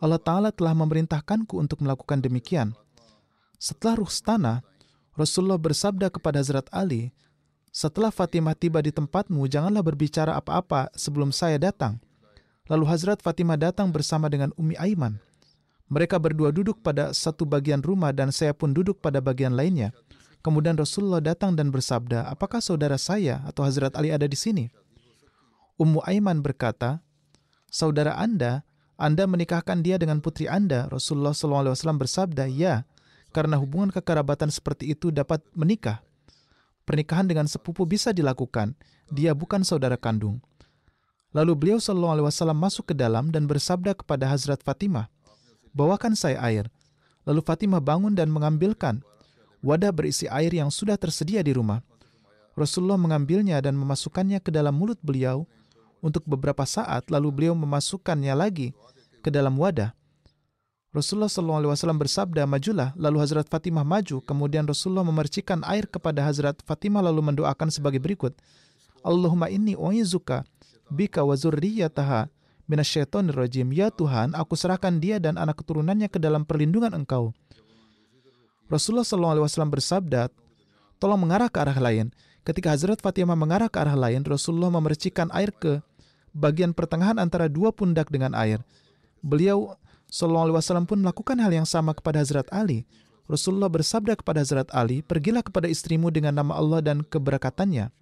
[0.00, 2.72] Allah Ta'ala telah memerintahkanku untuk melakukan demikian.
[3.60, 4.54] Setelah Ruhstana,
[5.12, 7.12] Rasulullah bersabda kepada Hazrat Ali,
[7.70, 12.00] setelah Fatimah tiba di tempatmu, janganlah berbicara apa-apa sebelum saya datang.
[12.66, 15.20] Lalu Hazrat Fatimah datang bersama dengan Umi Aiman.
[15.92, 19.92] Mereka berdua duduk pada satu bagian rumah dan saya pun duduk pada bagian lainnya.
[20.40, 24.72] Kemudian Rasulullah datang dan bersabda, apakah saudara saya atau Hazrat Ali ada di sini?
[25.76, 27.04] Ummu Aiman berkata,
[27.68, 28.64] saudara Anda
[29.00, 32.84] anda menikahkan dia dengan putri Anda, Rasulullah SAW bersabda, ya,
[33.32, 36.04] karena hubungan kekerabatan seperti itu dapat menikah.
[36.84, 38.76] Pernikahan dengan sepupu bisa dilakukan,
[39.08, 40.44] dia bukan saudara kandung.
[41.32, 45.08] Lalu beliau SAW masuk ke dalam dan bersabda kepada Hazrat Fatimah,
[45.72, 46.68] bawakan saya air.
[47.24, 49.00] Lalu Fatimah bangun dan mengambilkan
[49.64, 51.80] wadah berisi air yang sudah tersedia di rumah.
[52.52, 55.48] Rasulullah mengambilnya dan memasukkannya ke dalam mulut beliau
[56.00, 58.72] untuk beberapa saat, lalu beliau memasukkannya lagi
[59.20, 59.92] ke dalam wadah.
[60.90, 62.90] Rasulullah SAW bersabda, majulah.
[62.98, 64.18] Lalu Hazrat Fatimah maju.
[64.26, 68.34] Kemudian Rasulullah memercikan air kepada Hazrat Fatimah lalu mendoakan sebagai berikut.
[69.06, 70.42] Allahumma inni u'izuka
[70.90, 72.26] bika wa zurriyataha
[72.66, 73.70] minasyaitonirrajim.
[73.70, 77.30] Ya Tuhan, aku serahkan dia dan anak keturunannya ke dalam perlindungan Engkau.
[78.66, 80.30] Rasulullah SAW bersabda,
[80.98, 82.10] tolong mengarah ke arah lain.
[82.42, 85.82] Ketika Hazrat Fatimah mengarah ke arah lain, Rasulullah memercikan air ke
[86.32, 88.62] bagian pertengahan antara dua pundak dengan air.
[89.20, 89.76] Beliau
[90.10, 92.82] Sallallahu Alaihi pun melakukan hal yang sama kepada Hazrat Ali.
[93.30, 97.94] Rasulullah bersabda kepada Hazrat Ali, pergilah kepada istrimu dengan nama Allah dan keberkatannya.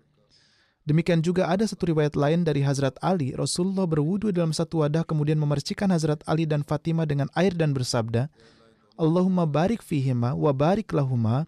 [0.89, 5.37] Demikian juga ada satu riwayat lain dari Hazrat Ali, Rasulullah berwudu dalam satu wadah kemudian
[5.37, 8.33] memercikan Hazrat Ali dan Fatimah dengan air dan bersabda,
[8.97, 11.45] Allahumma barik fihima wa barik lahuma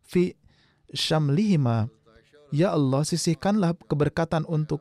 [0.00, 0.32] fi
[0.96, 1.92] syamlihima.
[2.48, 4.80] Ya Allah, sisihkanlah keberkatan untuk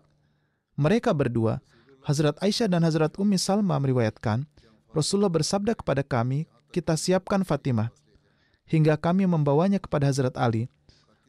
[0.79, 1.59] mereka berdua.
[2.07, 4.47] Hazrat Aisyah dan Hazrat Ummi Salma meriwayatkan,
[4.95, 7.91] Rasulullah bersabda kepada kami, kita siapkan Fatimah.
[8.63, 10.71] Hingga kami membawanya kepada Hazrat Ali.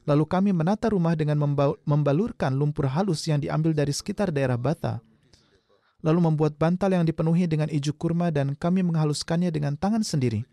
[0.06, 1.42] Lalu kami menata rumah dengan
[1.82, 5.02] membalurkan lumpur halus yang diambil dari sekitar daerah Bata.
[6.00, 10.46] Lalu membuat bantal yang dipenuhi dengan ijuk kurma dan kami menghaluskannya dengan tangan sendiri.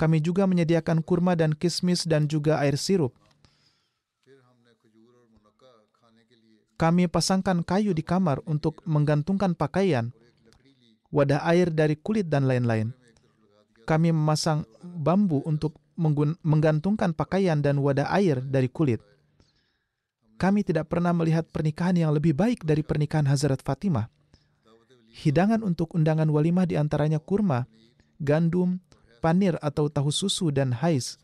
[0.00, 3.12] Kami juga menyediakan kurma dan kismis dan juga air sirup.
[6.76, 10.12] Kami pasangkan kayu di kamar untuk menggantungkan pakaian
[11.08, 12.92] wadah air dari kulit dan lain-lain.
[13.88, 15.80] Kami memasang bambu untuk
[16.44, 19.00] menggantungkan pakaian dan wadah air dari kulit.
[20.36, 24.12] Kami tidak pernah melihat pernikahan yang lebih baik dari pernikahan Hazrat Fatimah.
[25.16, 27.64] Hidangan untuk undangan walimah di antaranya kurma,
[28.20, 28.84] gandum,
[29.24, 31.16] panir atau tahu susu, dan hais.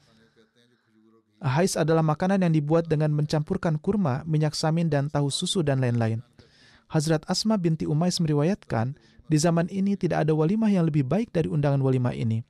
[1.43, 6.23] Hais adalah makanan yang dibuat dengan mencampurkan kurma, minyak samin, dan tahu susu, dan lain-lain.
[6.87, 8.95] Hazrat Asma binti Umais meriwayatkan,
[9.27, 12.47] di zaman ini tidak ada walimah yang lebih baik dari undangan walimah ini.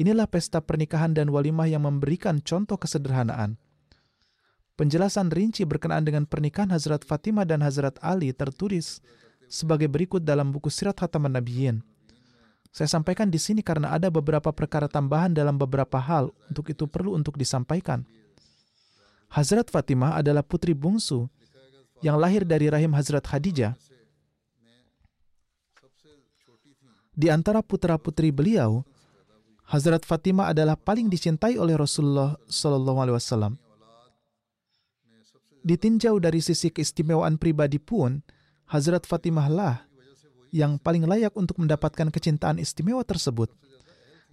[0.00, 3.60] Inilah pesta pernikahan dan walimah yang memberikan contoh kesederhanaan.
[4.74, 9.04] Penjelasan rinci berkenaan dengan pernikahan Hazrat Fatimah dan Hazrat Ali tertulis
[9.46, 11.84] sebagai berikut dalam buku Sirat Hataman Nabiyyin.
[12.74, 17.14] Saya sampaikan di sini karena ada beberapa perkara tambahan dalam beberapa hal, untuk itu perlu
[17.14, 18.02] untuk disampaikan.
[19.30, 21.30] Hazrat Fatimah adalah putri bungsu
[22.02, 23.78] yang lahir dari rahim Hazrat Khadijah
[27.14, 28.82] Di antara putra-putri beliau,
[29.70, 33.54] Hazrat Fatimah adalah paling dicintai oleh Rasulullah Shallallahu Alaihi Wasallam.
[35.62, 38.18] Ditinjau dari sisi keistimewaan pribadi pun,
[38.66, 39.76] Hazrat Fatimah lah
[40.54, 43.50] yang paling layak untuk mendapatkan kecintaan istimewa tersebut.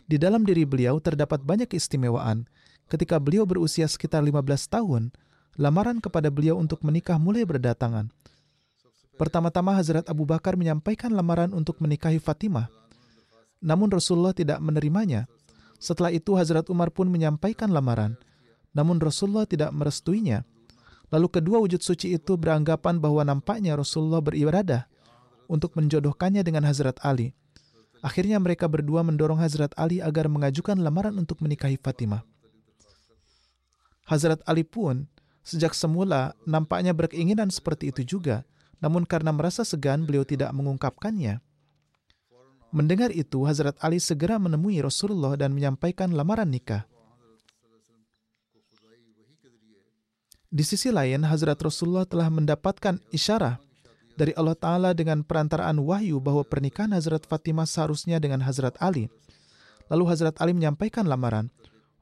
[0.05, 2.45] Di dalam diri beliau terdapat banyak keistimewaan.
[2.85, 5.09] Ketika beliau berusia sekitar 15 tahun,
[5.57, 8.13] lamaran kepada beliau untuk menikah mulai berdatangan.
[9.17, 12.69] Pertama-tama Hazrat Abu Bakar menyampaikan lamaran untuk menikahi Fatimah.
[13.57, 15.25] Namun Rasulullah tidak menerimanya.
[15.81, 18.13] Setelah itu Hazrat Umar pun menyampaikan lamaran.
[18.77, 20.45] Namun Rasulullah tidak merestuinya.
[21.09, 24.90] Lalu kedua wujud suci itu beranggapan bahwa nampaknya Rasulullah beribadah
[25.51, 27.35] untuk menjodohkannya dengan Hazrat Ali.
[27.99, 32.23] Akhirnya mereka berdua mendorong Hazrat Ali agar mengajukan lamaran untuk menikahi Fatimah.
[34.07, 35.05] Hazrat Ali pun
[35.43, 38.47] sejak semula nampaknya berkeinginan seperti itu juga.
[38.81, 41.37] Namun karena merasa segan, beliau tidak mengungkapkannya.
[42.73, 46.89] Mendengar itu, Hazrat Ali segera menemui Rasulullah dan menyampaikan lamaran nikah.
[50.49, 53.61] Di sisi lain, Hazrat Rasulullah telah mendapatkan isyarat
[54.15, 59.07] dari Allah Ta'ala dengan perantaraan wahyu bahwa pernikahan Hazrat Fatimah seharusnya dengan Hazrat Ali.
[59.91, 61.51] Lalu Hazrat Ali menyampaikan lamaran.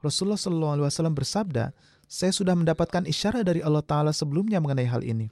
[0.00, 1.76] Rasulullah SAW bersabda,
[2.10, 5.30] saya sudah mendapatkan isyarat dari Allah Ta'ala sebelumnya mengenai hal ini.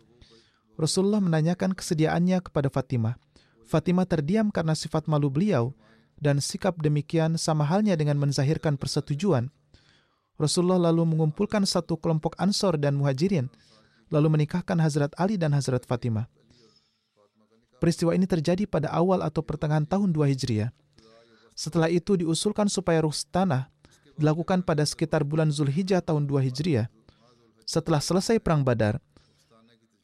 [0.79, 3.19] Rasulullah menanyakan kesediaannya kepada Fatimah.
[3.67, 5.75] Fatimah terdiam karena sifat malu beliau
[6.23, 9.51] dan sikap demikian sama halnya dengan menzahirkan persetujuan.
[10.39, 13.51] Rasulullah lalu mengumpulkan satu kelompok Ansor dan Muhajirin,
[14.15, 16.31] lalu menikahkan Hazrat Ali dan Hazrat Fatimah.
[17.79, 20.75] Peristiwa ini terjadi pada awal atau pertengahan tahun 2 Hijriah.
[21.55, 23.71] Setelah itu diusulkan supaya ruh tanah
[24.19, 26.91] dilakukan pada sekitar bulan Zulhijjah tahun 2 Hijriah.
[27.63, 28.99] Setelah selesai Perang Badar,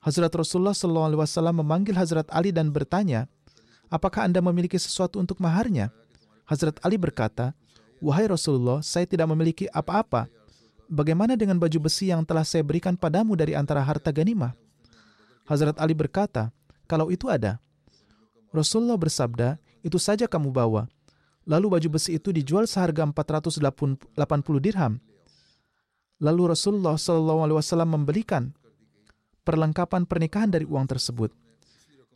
[0.05, 3.25] Hazrat Rasulullah SAW memanggil Hazrat Ali dan bertanya,
[3.89, 5.89] apakah Anda memiliki sesuatu untuk maharnya?
[6.45, 7.57] Hazrat Ali berkata,
[8.05, 10.29] Wahai Rasulullah, saya tidak memiliki apa-apa.
[10.93, 14.53] Bagaimana dengan baju besi yang telah saya berikan padamu dari antara harta ganimah?
[15.49, 16.53] Hazrat Ali berkata,
[16.85, 17.61] kalau itu ada.
[18.55, 20.87] Rasulullah bersabda, itu saja kamu bawa.
[21.45, 23.61] Lalu baju besi itu dijual seharga 480
[24.65, 24.97] dirham.
[26.23, 28.55] Lalu Rasulullah SAW membelikan
[29.45, 31.29] perlengkapan pernikahan dari uang tersebut.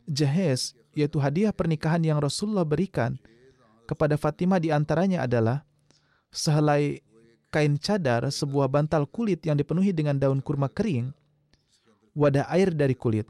[0.09, 3.21] Jahez, yaitu hadiah pernikahan yang Rasulullah berikan
[3.85, 5.61] kepada Fatimah di antaranya adalah
[6.33, 7.05] sehelai
[7.53, 11.13] kain cadar, sebuah bantal kulit yang dipenuhi dengan daun kurma kering,
[12.17, 13.29] wadah air dari kulit.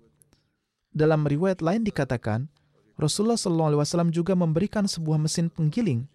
[0.90, 2.50] Dalam riwayat lain dikatakan,
[3.00, 6.10] Rasulullah SAW juga memberikan sebuah mesin penggiling.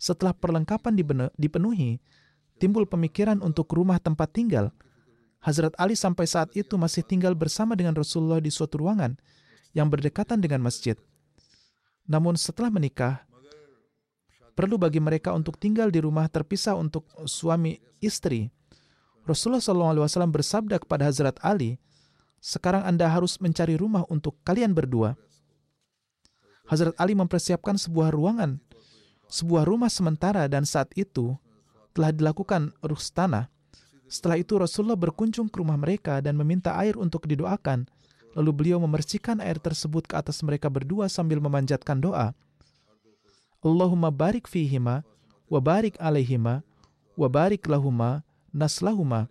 [0.00, 0.96] Setelah perlengkapan
[1.38, 2.00] dipenuhi,
[2.58, 4.72] timbul pemikiran untuk rumah tempat tinggal.
[5.40, 9.16] Hazrat Ali sampai saat itu masih tinggal bersama dengan Rasulullah di suatu ruangan
[9.72, 10.98] yang berdekatan dengan masjid.
[12.10, 13.24] Namun setelah menikah,
[14.58, 18.50] perlu bagi mereka untuk tinggal di rumah terpisah untuk suami istri.
[19.24, 21.78] Rasulullah SAW bersabda kepada Hazrat Ali,
[22.40, 25.14] sekarang Anda harus mencari rumah untuk kalian berdua.
[26.66, 28.58] Hazrat Ali mempersiapkan sebuah ruangan,
[29.28, 31.36] sebuah rumah sementara dan saat itu
[31.92, 32.74] telah dilakukan
[33.12, 33.52] tanah.
[34.10, 37.86] Setelah itu Rasulullah berkunjung ke rumah mereka dan meminta air untuk didoakan
[38.38, 42.30] Lalu beliau memercikan air tersebut ke atas mereka berdua sambil memanjatkan doa.
[43.60, 45.02] Allahumma barik fihima,
[45.50, 46.62] wa barik alaihima,
[47.18, 48.22] wa barik lahuma,
[48.54, 49.26] naslahuma.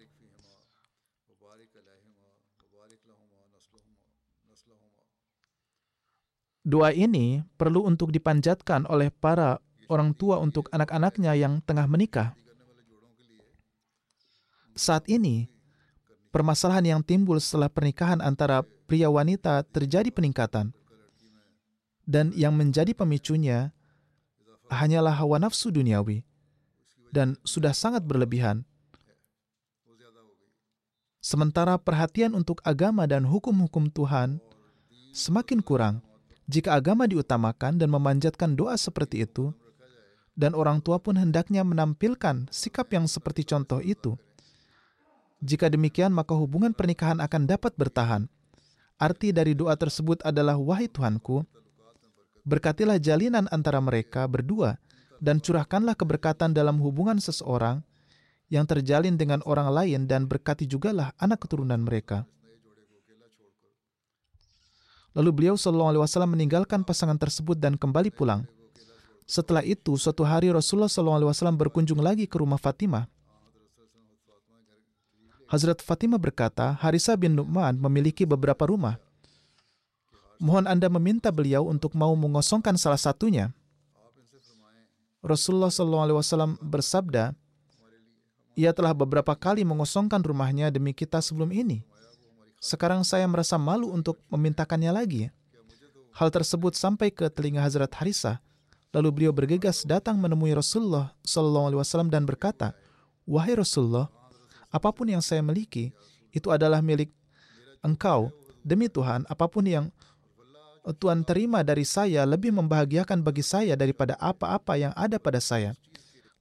[6.70, 9.58] Doa ini perlu untuk dipanjatkan oleh para
[9.90, 12.38] orang tua untuk anak-anaknya yang tengah menikah.
[14.78, 15.50] Saat ini,
[16.30, 20.70] permasalahan yang timbul setelah pernikahan antara pria wanita terjadi peningkatan.
[22.06, 23.74] Dan yang menjadi pemicunya
[24.70, 26.22] hanyalah hawa nafsu duniawi
[27.10, 28.62] dan sudah sangat berlebihan.
[31.18, 34.38] Sementara perhatian untuk agama dan hukum-hukum Tuhan
[35.14, 36.06] semakin kurang
[36.50, 39.54] jika agama diutamakan dan memanjatkan doa seperti itu,
[40.34, 44.18] dan orang tua pun hendaknya menampilkan sikap yang seperti contoh itu.
[45.46, 48.26] Jika demikian, maka hubungan pernikahan akan dapat bertahan
[49.00, 51.48] Arti dari doa tersebut adalah, Wahai Tuhanku,
[52.44, 54.76] berkatilah jalinan antara mereka berdua
[55.24, 57.80] dan curahkanlah keberkatan dalam hubungan seseorang
[58.52, 62.28] yang terjalin dengan orang lain dan berkati jugalah anak keturunan mereka.
[65.20, 68.48] Lalu beliau Shallallahu Alaihi Wasallam meninggalkan pasangan tersebut dan kembali pulang.
[69.28, 73.04] Setelah itu, suatu hari Rasulullah Shallallahu Alaihi Wasallam berkunjung lagi ke rumah Fatimah.
[75.52, 78.96] Hazrat Fatimah berkata, Harisa bin Nu'man memiliki beberapa rumah.
[80.40, 83.52] Mohon Anda meminta beliau untuk mau mengosongkan salah satunya.
[85.20, 87.36] Rasulullah SAW bersabda,
[88.56, 91.84] ia telah beberapa kali mengosongkan rumahnya demi kita sebelum ini.
[92.60, 95.32] Sekarang saya merasa malu untuk memintakannya lagi.
[96.12, 98.44] Hal tersebut sampai ke telinga Hazrat Harisa.
[98.92, 102.76] Lalu beliau bergegas datang menemui Rasulullah SAW dan berkata,
[103.24, 104.12] Wahai Rasulullah,
[104.68, 105.96] apa pun yang saya miliki
[106.36, 107.10] itu adalah milik
[107.80, 108.34] engkau.
[108.60, 109.88] Demi Tuhan, apa pun yang
[110.84, 115.78] Tuhan terima dari saya lebih membahagiakan bagi saya daripada apa-apa yang ada pada saya.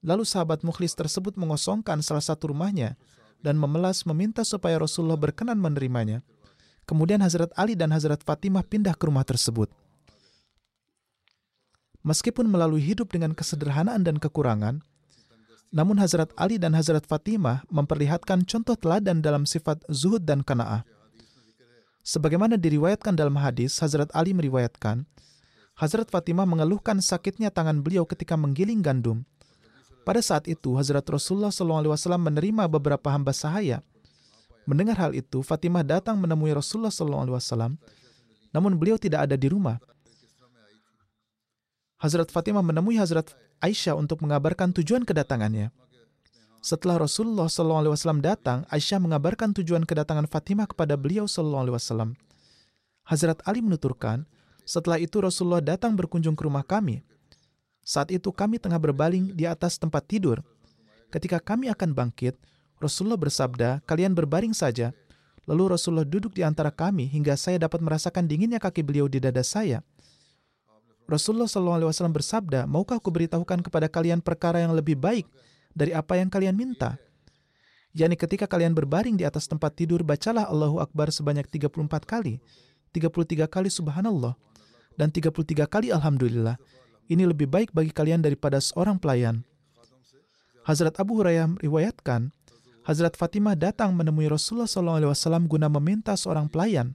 [0.03, 2.99] Lalu sahabat mukhlis tersebut mengosongkan salah satu rumahnya
[3.39, 6.23] dan memelas meminta supaya Rasulullah berkenan menerimanya.
[6.83, 9.69] Kemudian Hazrat Ali dan Hazrat Fatimah pindah ke rumah tersebut.
[12.01, 14.81] Meskipun melalui hidup dengan kesederhanaan dan kekurangan,
[15.69, 20.81] namun Hazrat Ali dan Hazrat Fatimah memperlihatkan contoh teladan dalam sifat zuhud dan kana'ah.
[22.01, 25.05] Sebagaimana diriwayatkan dalam hadis, Hazrat Ali meriwayatkan,
[25.77, 29.29] Hazrat Fatimah mengeluhkan sakitnya tangan beliau ketika menggiling gandum.
[30.07, 33.83] Pada saat itu, Hazrat Rasulullah SAW menerima beberapa hamba sahaya.
[34.65, 37.77] Mendengar hal itu, Fatimah datang menemui Rasulullah SAW,
[38.53, 39.81] namun beliau tidak ada di rumah.
[41.99, 45.73] Hazrat Fatimah menemui Hazrat Aisyah untuk mengabarkan tujuan kedatangannya.
[46.59, 52.15] Setelah Rasulullah SAW datang, Aisyah mengabarkan tujuan kedatangan Fatimah kepada beliau SAW.
[53.03, 54.27] Hazrat Ali menuturkan,
[54.63, 57.01] setelah itu Rasulullah datang berkunjung ke rumah kami.
[57.89, 60.45] Saat itu kami tengah berbaling di atas tempat tidur.
[61.09, 62.37] Ketika kami akan bangkit,
[62.77, 64.93] Rasulullah bersabda, kalian berbaring saja.
[65.49, 69.41] Lalu Rasulullah duduk di antara kami hingga saya dapat merasakan dinginnya kaki beliau di dada
[69.41, 69.81] saya.
[71.09, 75.25] Rasulullah SAW bersabda, maukah aku beritahukan kepada kalian perkara yang lebih baik
[75.73, 77.01] dari apa yang kalian minta?
[77.97, 82.37] Yani ketika kalian berbaring di atas tempat tidur, bacalah Allahu Akbar sebanyak 34 kali,
[82.93, 84.37] 33 kali subhanallah,
[84.93, 86.61] dan 33 kali alhamdulillah.
[87.09, 89.41] Ini lebih baik bagi kalian daripada seorang pelayan.
[90.61, 92.29] Hazrat Abu Hurairah riwayatkan,
[92.85, 96.93] Hazrat Fatimah datang menemui Rasulullah SAW guna meminta seorang pelayan.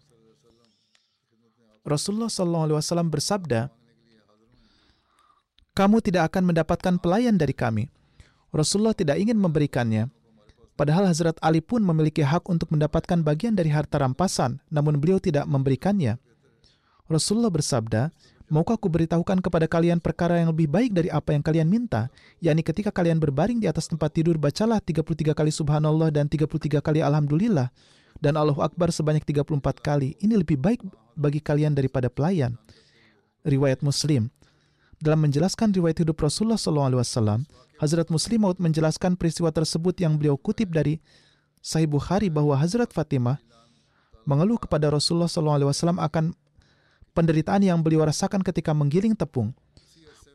[1.82, 3.74] Rasulullah SAW bersabda,
[5.74, 7.90] kamu tidak akan mendapatkan pelayan dari kami.
[8.54, 10.06] Rasulullah tidak ingin memberikannya.
[10.78, 15.46] Padahal Hazrat Ali pun memiliki hak untuk mendapatkan bagian dari harta rampasan, namun beliau tidak
[15.50, 16.18] memberikannya.
[17.10, 18.14] Rasulullah bersabda,
[18.52, 22.12] Maukah aku beritahukan kepada kalian perkara yang lebih baik dari apa yang kalian minta?
[22.44, 27.00] yakni ketika kalian berbaring di atas tempat tidur, bacalah 33 kali subhanallah dan 33 kali
[27.00, 27.72] alhamdulillah.
[28.20, 30.14] Dan Allahu Akbar sebanyak 34 kali.
[30.20, 30.84] Ini lebih baik
[31.16, 32.60] bagi kalian daripada pelayan.
[33.44, 34.32] riwayat Muslim.
[34.96, 37.44] Dalam menjelaskan riwayat hidup Rasulullah SAW,
[37.76, 41.04] Hazrat Muslim Maud menjelaskan peristiwa tersebut yang beliau kutip dari
[41.60, 43.36] Sahih Bukhari bahwa Hazrat Fatimah
[44.24, 46.32] mengeluh kepada Rasulullah SAW akan
[47.14, 49.54] penderitaan yang beliau rasakan ketika menggiling tepung.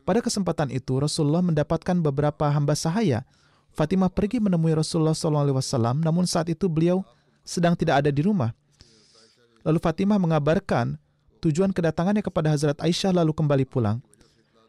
[0.08, 3.22] Pada kesempatan itu, Rasulullah mendapatkan beberapa hamba sahaya.
[3.70, 7.06] Fatimah pergi menemui Rasulullah SAW, namun saat itu beliau
[7.46, 8.50] sedang tidak ada di rumah.
[9.62, 10.96] Lalu Fatimah mengabarkan
[11.44, 14.00] tujuan kedatangannya kepada Hazrat Aisyah lalu kembali pulang.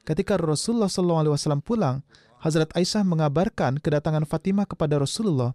[0.04, 2.04] Ketika Rasulullah SAW pulang,
[2.42, 5.54] Hazrat Aisyah mengabarkan kedatangan Fatimah kepada Rasulullah.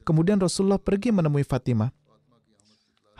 [0.00, 1.92] Kemudian Rasulullah pergi menemui Fatimah.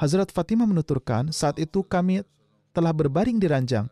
[0.00, 2.24] Hazrat Fatimah menuturkan, saat itu kami
[2.70, 3.86] telah berbaring di ranjang.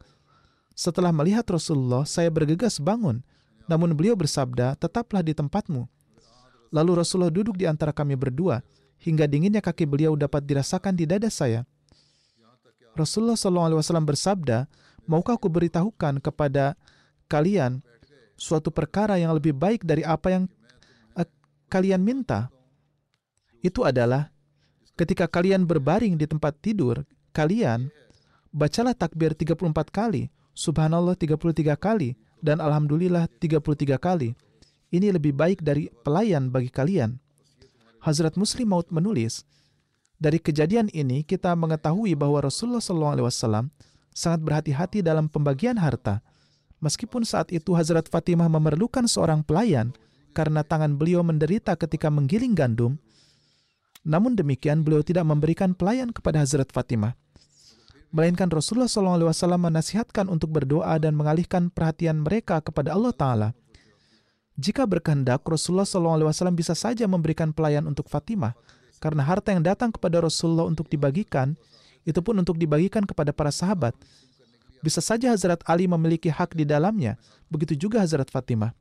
[0.79, 3.23] Setelah melihat Rasulullah, saya bergegas bangun.
[3.67, 5.91] Namun beliau bersabda, tetaplah di tempatmu.
[6.71, 8.63] Lalu Rasulullah duduk di antara kami berdua,
[9.03, 11.67] hingga dinginnya kaki beliau dapat dirasakan di dada saya.
[12.99, 14.67] Rasulullah SAW bersabda,
[15.07, 16.75] maukah aku beritahukan kepada
[17.31, 17.83] kalian
[18.35, 20.45] suatu perkara yang lebih baik dari apa yang
[21.15, 21.27] uh,
[21.71, 22.51] kalian minta?
[23.63, 24.31] Itu adalah
[24.99, 27.91] ketika kalian berbaring di tempat tidur, kalian
[28.59, 34.35] bacalah takbir 34 kali, subhanallah 33 kali, dan alhamdulillah 33 kali.
[34.91, 37.23] Ini lebih baik dari pelayan bagi kalian.
[38.03, 39.47] Hazrat Muslim Maud menulis,
[40.19, 43.71] dari kejadian ini kita mengetahui bahwa Rasulullah SAW
[44.11, 46.19] sangat berhati-hati dalam pembagian harta.
[46.83, 49.95] Meskipun saat itu Hazrat Fatimah memerlukan seorang pelayan
[50.35, 52.99] karena tangan beliau menderita ketika menggiling gandum,
[54.09, 57.13] namun demikian, beliau tidak memberikan pelayan kepada Hazrat Fatimah.
[58.09, 63.49] Melainkan Rasulullah SAW menasihatkan untuk berdoa dan mengalihkan perhatian mereka kepada Allah Ta'ala.
[64.57, 68.57] Jika berkehendak, Rasulullah SAW bisa saja memberikan pelayan untuk Fatimah,
[68.99, 71.55] karena harta yang datang kepada Rasulullah untuk dibagikan,
[72.09, 73.93] itu pun untuk dibagikan kepada para sahabat.
[74.81, 77.21] Bisa saja Hazrat Ali memiliki hak di dalamnya,
[77.53, 78.73] begitu juga Hazrat Fatimah.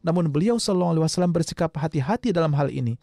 [0.00, 2.96] Namun beliau SAW bersikap hati-hati dalam hal ini,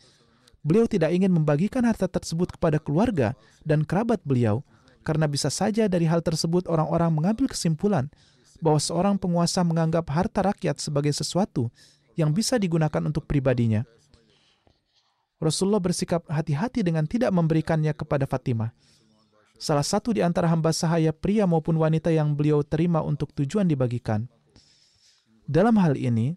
[0.66, 4.66] Beliau tidak ingin membagikan harta tersebut kepada keluarga dan kerabat beliau,
[5.06, 8.10] karena bisa saja dari hal tersebut orang-orang mengambil kesimpulan
[8.58, 11.70] bahwa seorang penguasa menganggap harta rakyat sebagai sesuatu
[12.18, 13.86] yang bisa digunakan untuk pribadinya.
[15.38, 18.74] Rasulullah bersikap hati-hati dengan tidak memberikannya kepada Fatimah.
[19.62, 24.28] Salah satu di antara hamba sahaya pria maupun wanita yang beliau terima untuk tujuan dibagikan.
[25.46, 26.36] Dalam hal ini,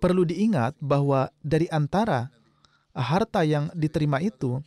[0.00, 2.30] perlu diingat bahwa dari antara
[2.94, 4.58] harta yang diterima itu,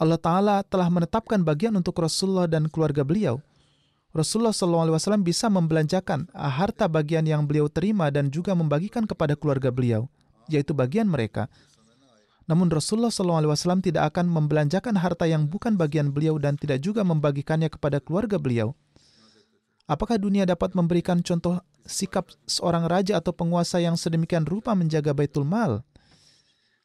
[0.00, 3.44] Allah Ta'ala telah menetapkan bagian untuk Rasulullah dan keluarga beliau.
[4.16, 10.08] Rasulullah SAW bisa membelanjakan harta bagian yang beliau terima dan juga membagikan kepada keluarga beliau,
[10.48, 11.52] yaitu bagian mereka.
[12.48, 17.70] Namun Rasulullah SAW tidak akan membelanjakan harta yang bukan bagian beliau dan tidak juga membagikannya
[17.70, 18.74] kepada keluarga beliau.
[19.86, 25.46] Apakah dunia dapat memberikan contoh sikap seorang raja atau penguasa yang sedemikian rupa menjaga baitul
[25.46, 25.82] mal.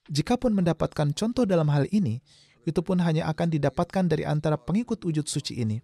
[0.06, 2.22] Jikapun mendapatkan contoh dalam hal ini,
[2.66, 5.78] itu pun hanya akan didapatkan dari antara pengikut wujud suci ini.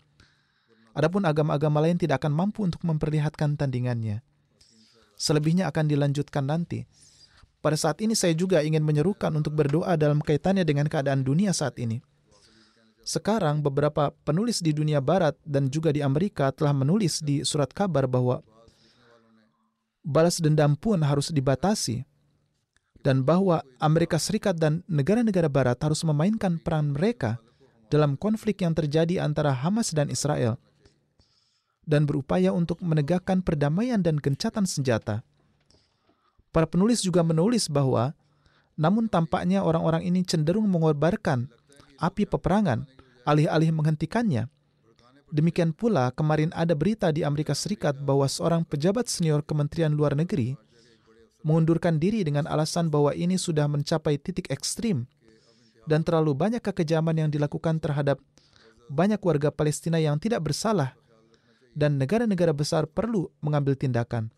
[0.92, 4.20] Adapun agama-agama lain tidak akan mampu untuk memperlihatkan tandingannya.
[5.16, 6.84] Selebihnya akan dilanjutkan nanti.
[7.62, 11.78] Pada saat ini saya juga ingin menyerukan untuk berdoa dalam kaitannya dengan keadaan dunia saat
[11.78, 12.02] ini.
[13.06, 18.10] Sekarang beberapa penulis di dunia barat dan juga di Amerika telah menulis di surat kabar
[18.10, 18.42] bahwa
[20.02, 22.02] balas dendam pun harus dibatasi
[23.02, 27.42] dan bahwa Amerika Serikat dan negara-negara barat harus memainkan peran mereka
[27.90, 30.58] dalam konflik yang terjadi antara Hamas dan Israel
[31.84, 35.26] dan berupaya untuk menegakkan perdamaian dan gencatan senjata.
[36.54, 38.14] Para penulis juga menulis bahwa
[38.78, 41.50] namun tampaknya orang-orang ini cenderung mengorbankan
[42.00, 42.86] api peperangan
[43.26, 44.48] alih-alih menghentikannya
[45.32, 50.60] Demikian pula, kemarin ada berita di Amerika Serikat bahwa seorang pejabat senior Kementerian Luar Negeri
[51.42, 55.10] mengundurkan diri dengan alasan bahwa ini sudah mencapai titik ekstrim
[55.90, 58.22] dan terlalu banyak kekejaman yang dilakukan terhadap
[58.92, 60.94] banyak warga Palestina yang tidak bersalah
[61.72, 64.30] dan negara-negara besar perlu mengambil tindakan.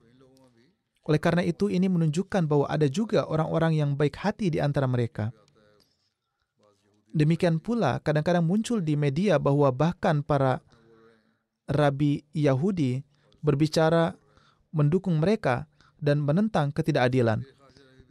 [1.03, 5.35] Oleh karena itu, ini menunjukkan bahwa ada juga orang-orang yang baik hati di antara mereka.
[7.11, 10.63] Demikian pula, kadang-kadang muncul di media bahwa bahkan para
[11.67, 13.03] rabi Yahudi
[13.43, 14.15] berbicara
[14.71, 15.67] mendukung mereka
[16.03, 17.47] dan menentang ketidakadilan.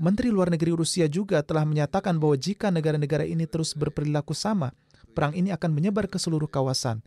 [0.01, 4.73] Menteri Luar Negeri Rusia juga telah menyatakan bahwa jika negara-negara ini terus berperilaku sama,
[5.13, 7.05] perang ini akan menyebar ke seluruh kawasan.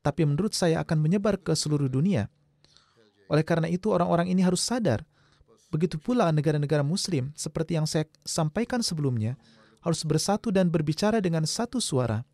[0.00, 2.32] Tapi menurut saya akan menyebar ke seluruh dunia.
[3.30, 5.04] Oleh karena itu orang-orang ini harus sadar.
[5.70, 9.38] Begitu pula negara-negara muslim, seperti yang saya sampaikan sebelumnya,
[9.84, 12.26] harus bersatu dan berbicara dengan satu suara.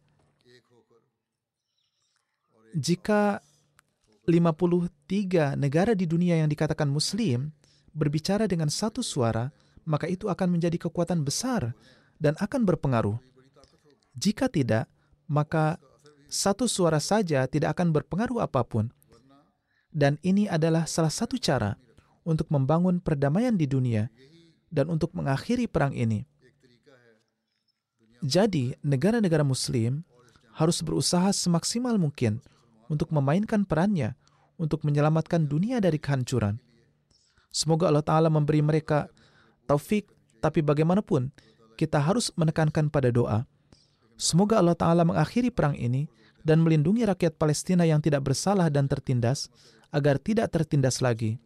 [2.72, 3.44] Jika
[4.28, 7.53] 53 negara di dunia yang dikatakan muslim
[7.99, 9.51] berbicara dengan satu suara,
[9.82, 11.74] maka itu akan menjadi kekuatan besar
[12.22, 13.18] dan akan berpengaruh.
[14.14, 14.86] Jika tidak,
[15.26, 15.82] maka
[16.30, 18.94] satu suara saja tidak akan berpengaruh apa pun.
[19.90, 21.74] Dan ini adalah salah satu cara
[22.22, 24.12] untuk membangun perdamaian di dunia
[24.68, 26.28] dan untuk mengakhiri perang ini.
[28.20, 30.05] Jadi, negara-negara Muslim
[30.53, 32.42] harus berusaha semaksimal mungkin
[32.90, 34.18] untuk memainkan perannya
[34.59, 36.59] untuk menyelamatkan dunia dari kehancuran.
[37.49, 39.09] Semoga Allah Ta'ala memberi mereka
[39.64, 41.32] taufik, tapi bagaimanapun,
[41.78, 43.49] kita harus menekankan pada doa.
[44.18, 46.11] Semoga Allah Ta'ala mengakhiri perang ini
[46.42, 49.46] dan melindungi rakyat Palestina yang tidak bersalah dan tertindas
[49.94, 51.38] agar tidak tertindas lagi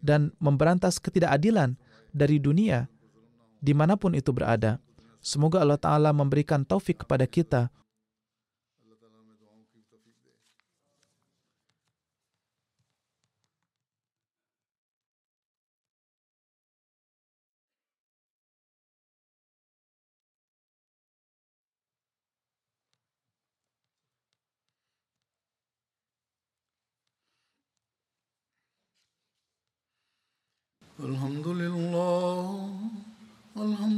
[0.00, 1.76] dan memberantas ketidakadilan
[2.10, 2.88] dari dunia
[3.60, 4.80] di mana pun itu berada.
[5.20, 7.68] Semoga Allah Ta'ala memberikan taufik kepada kita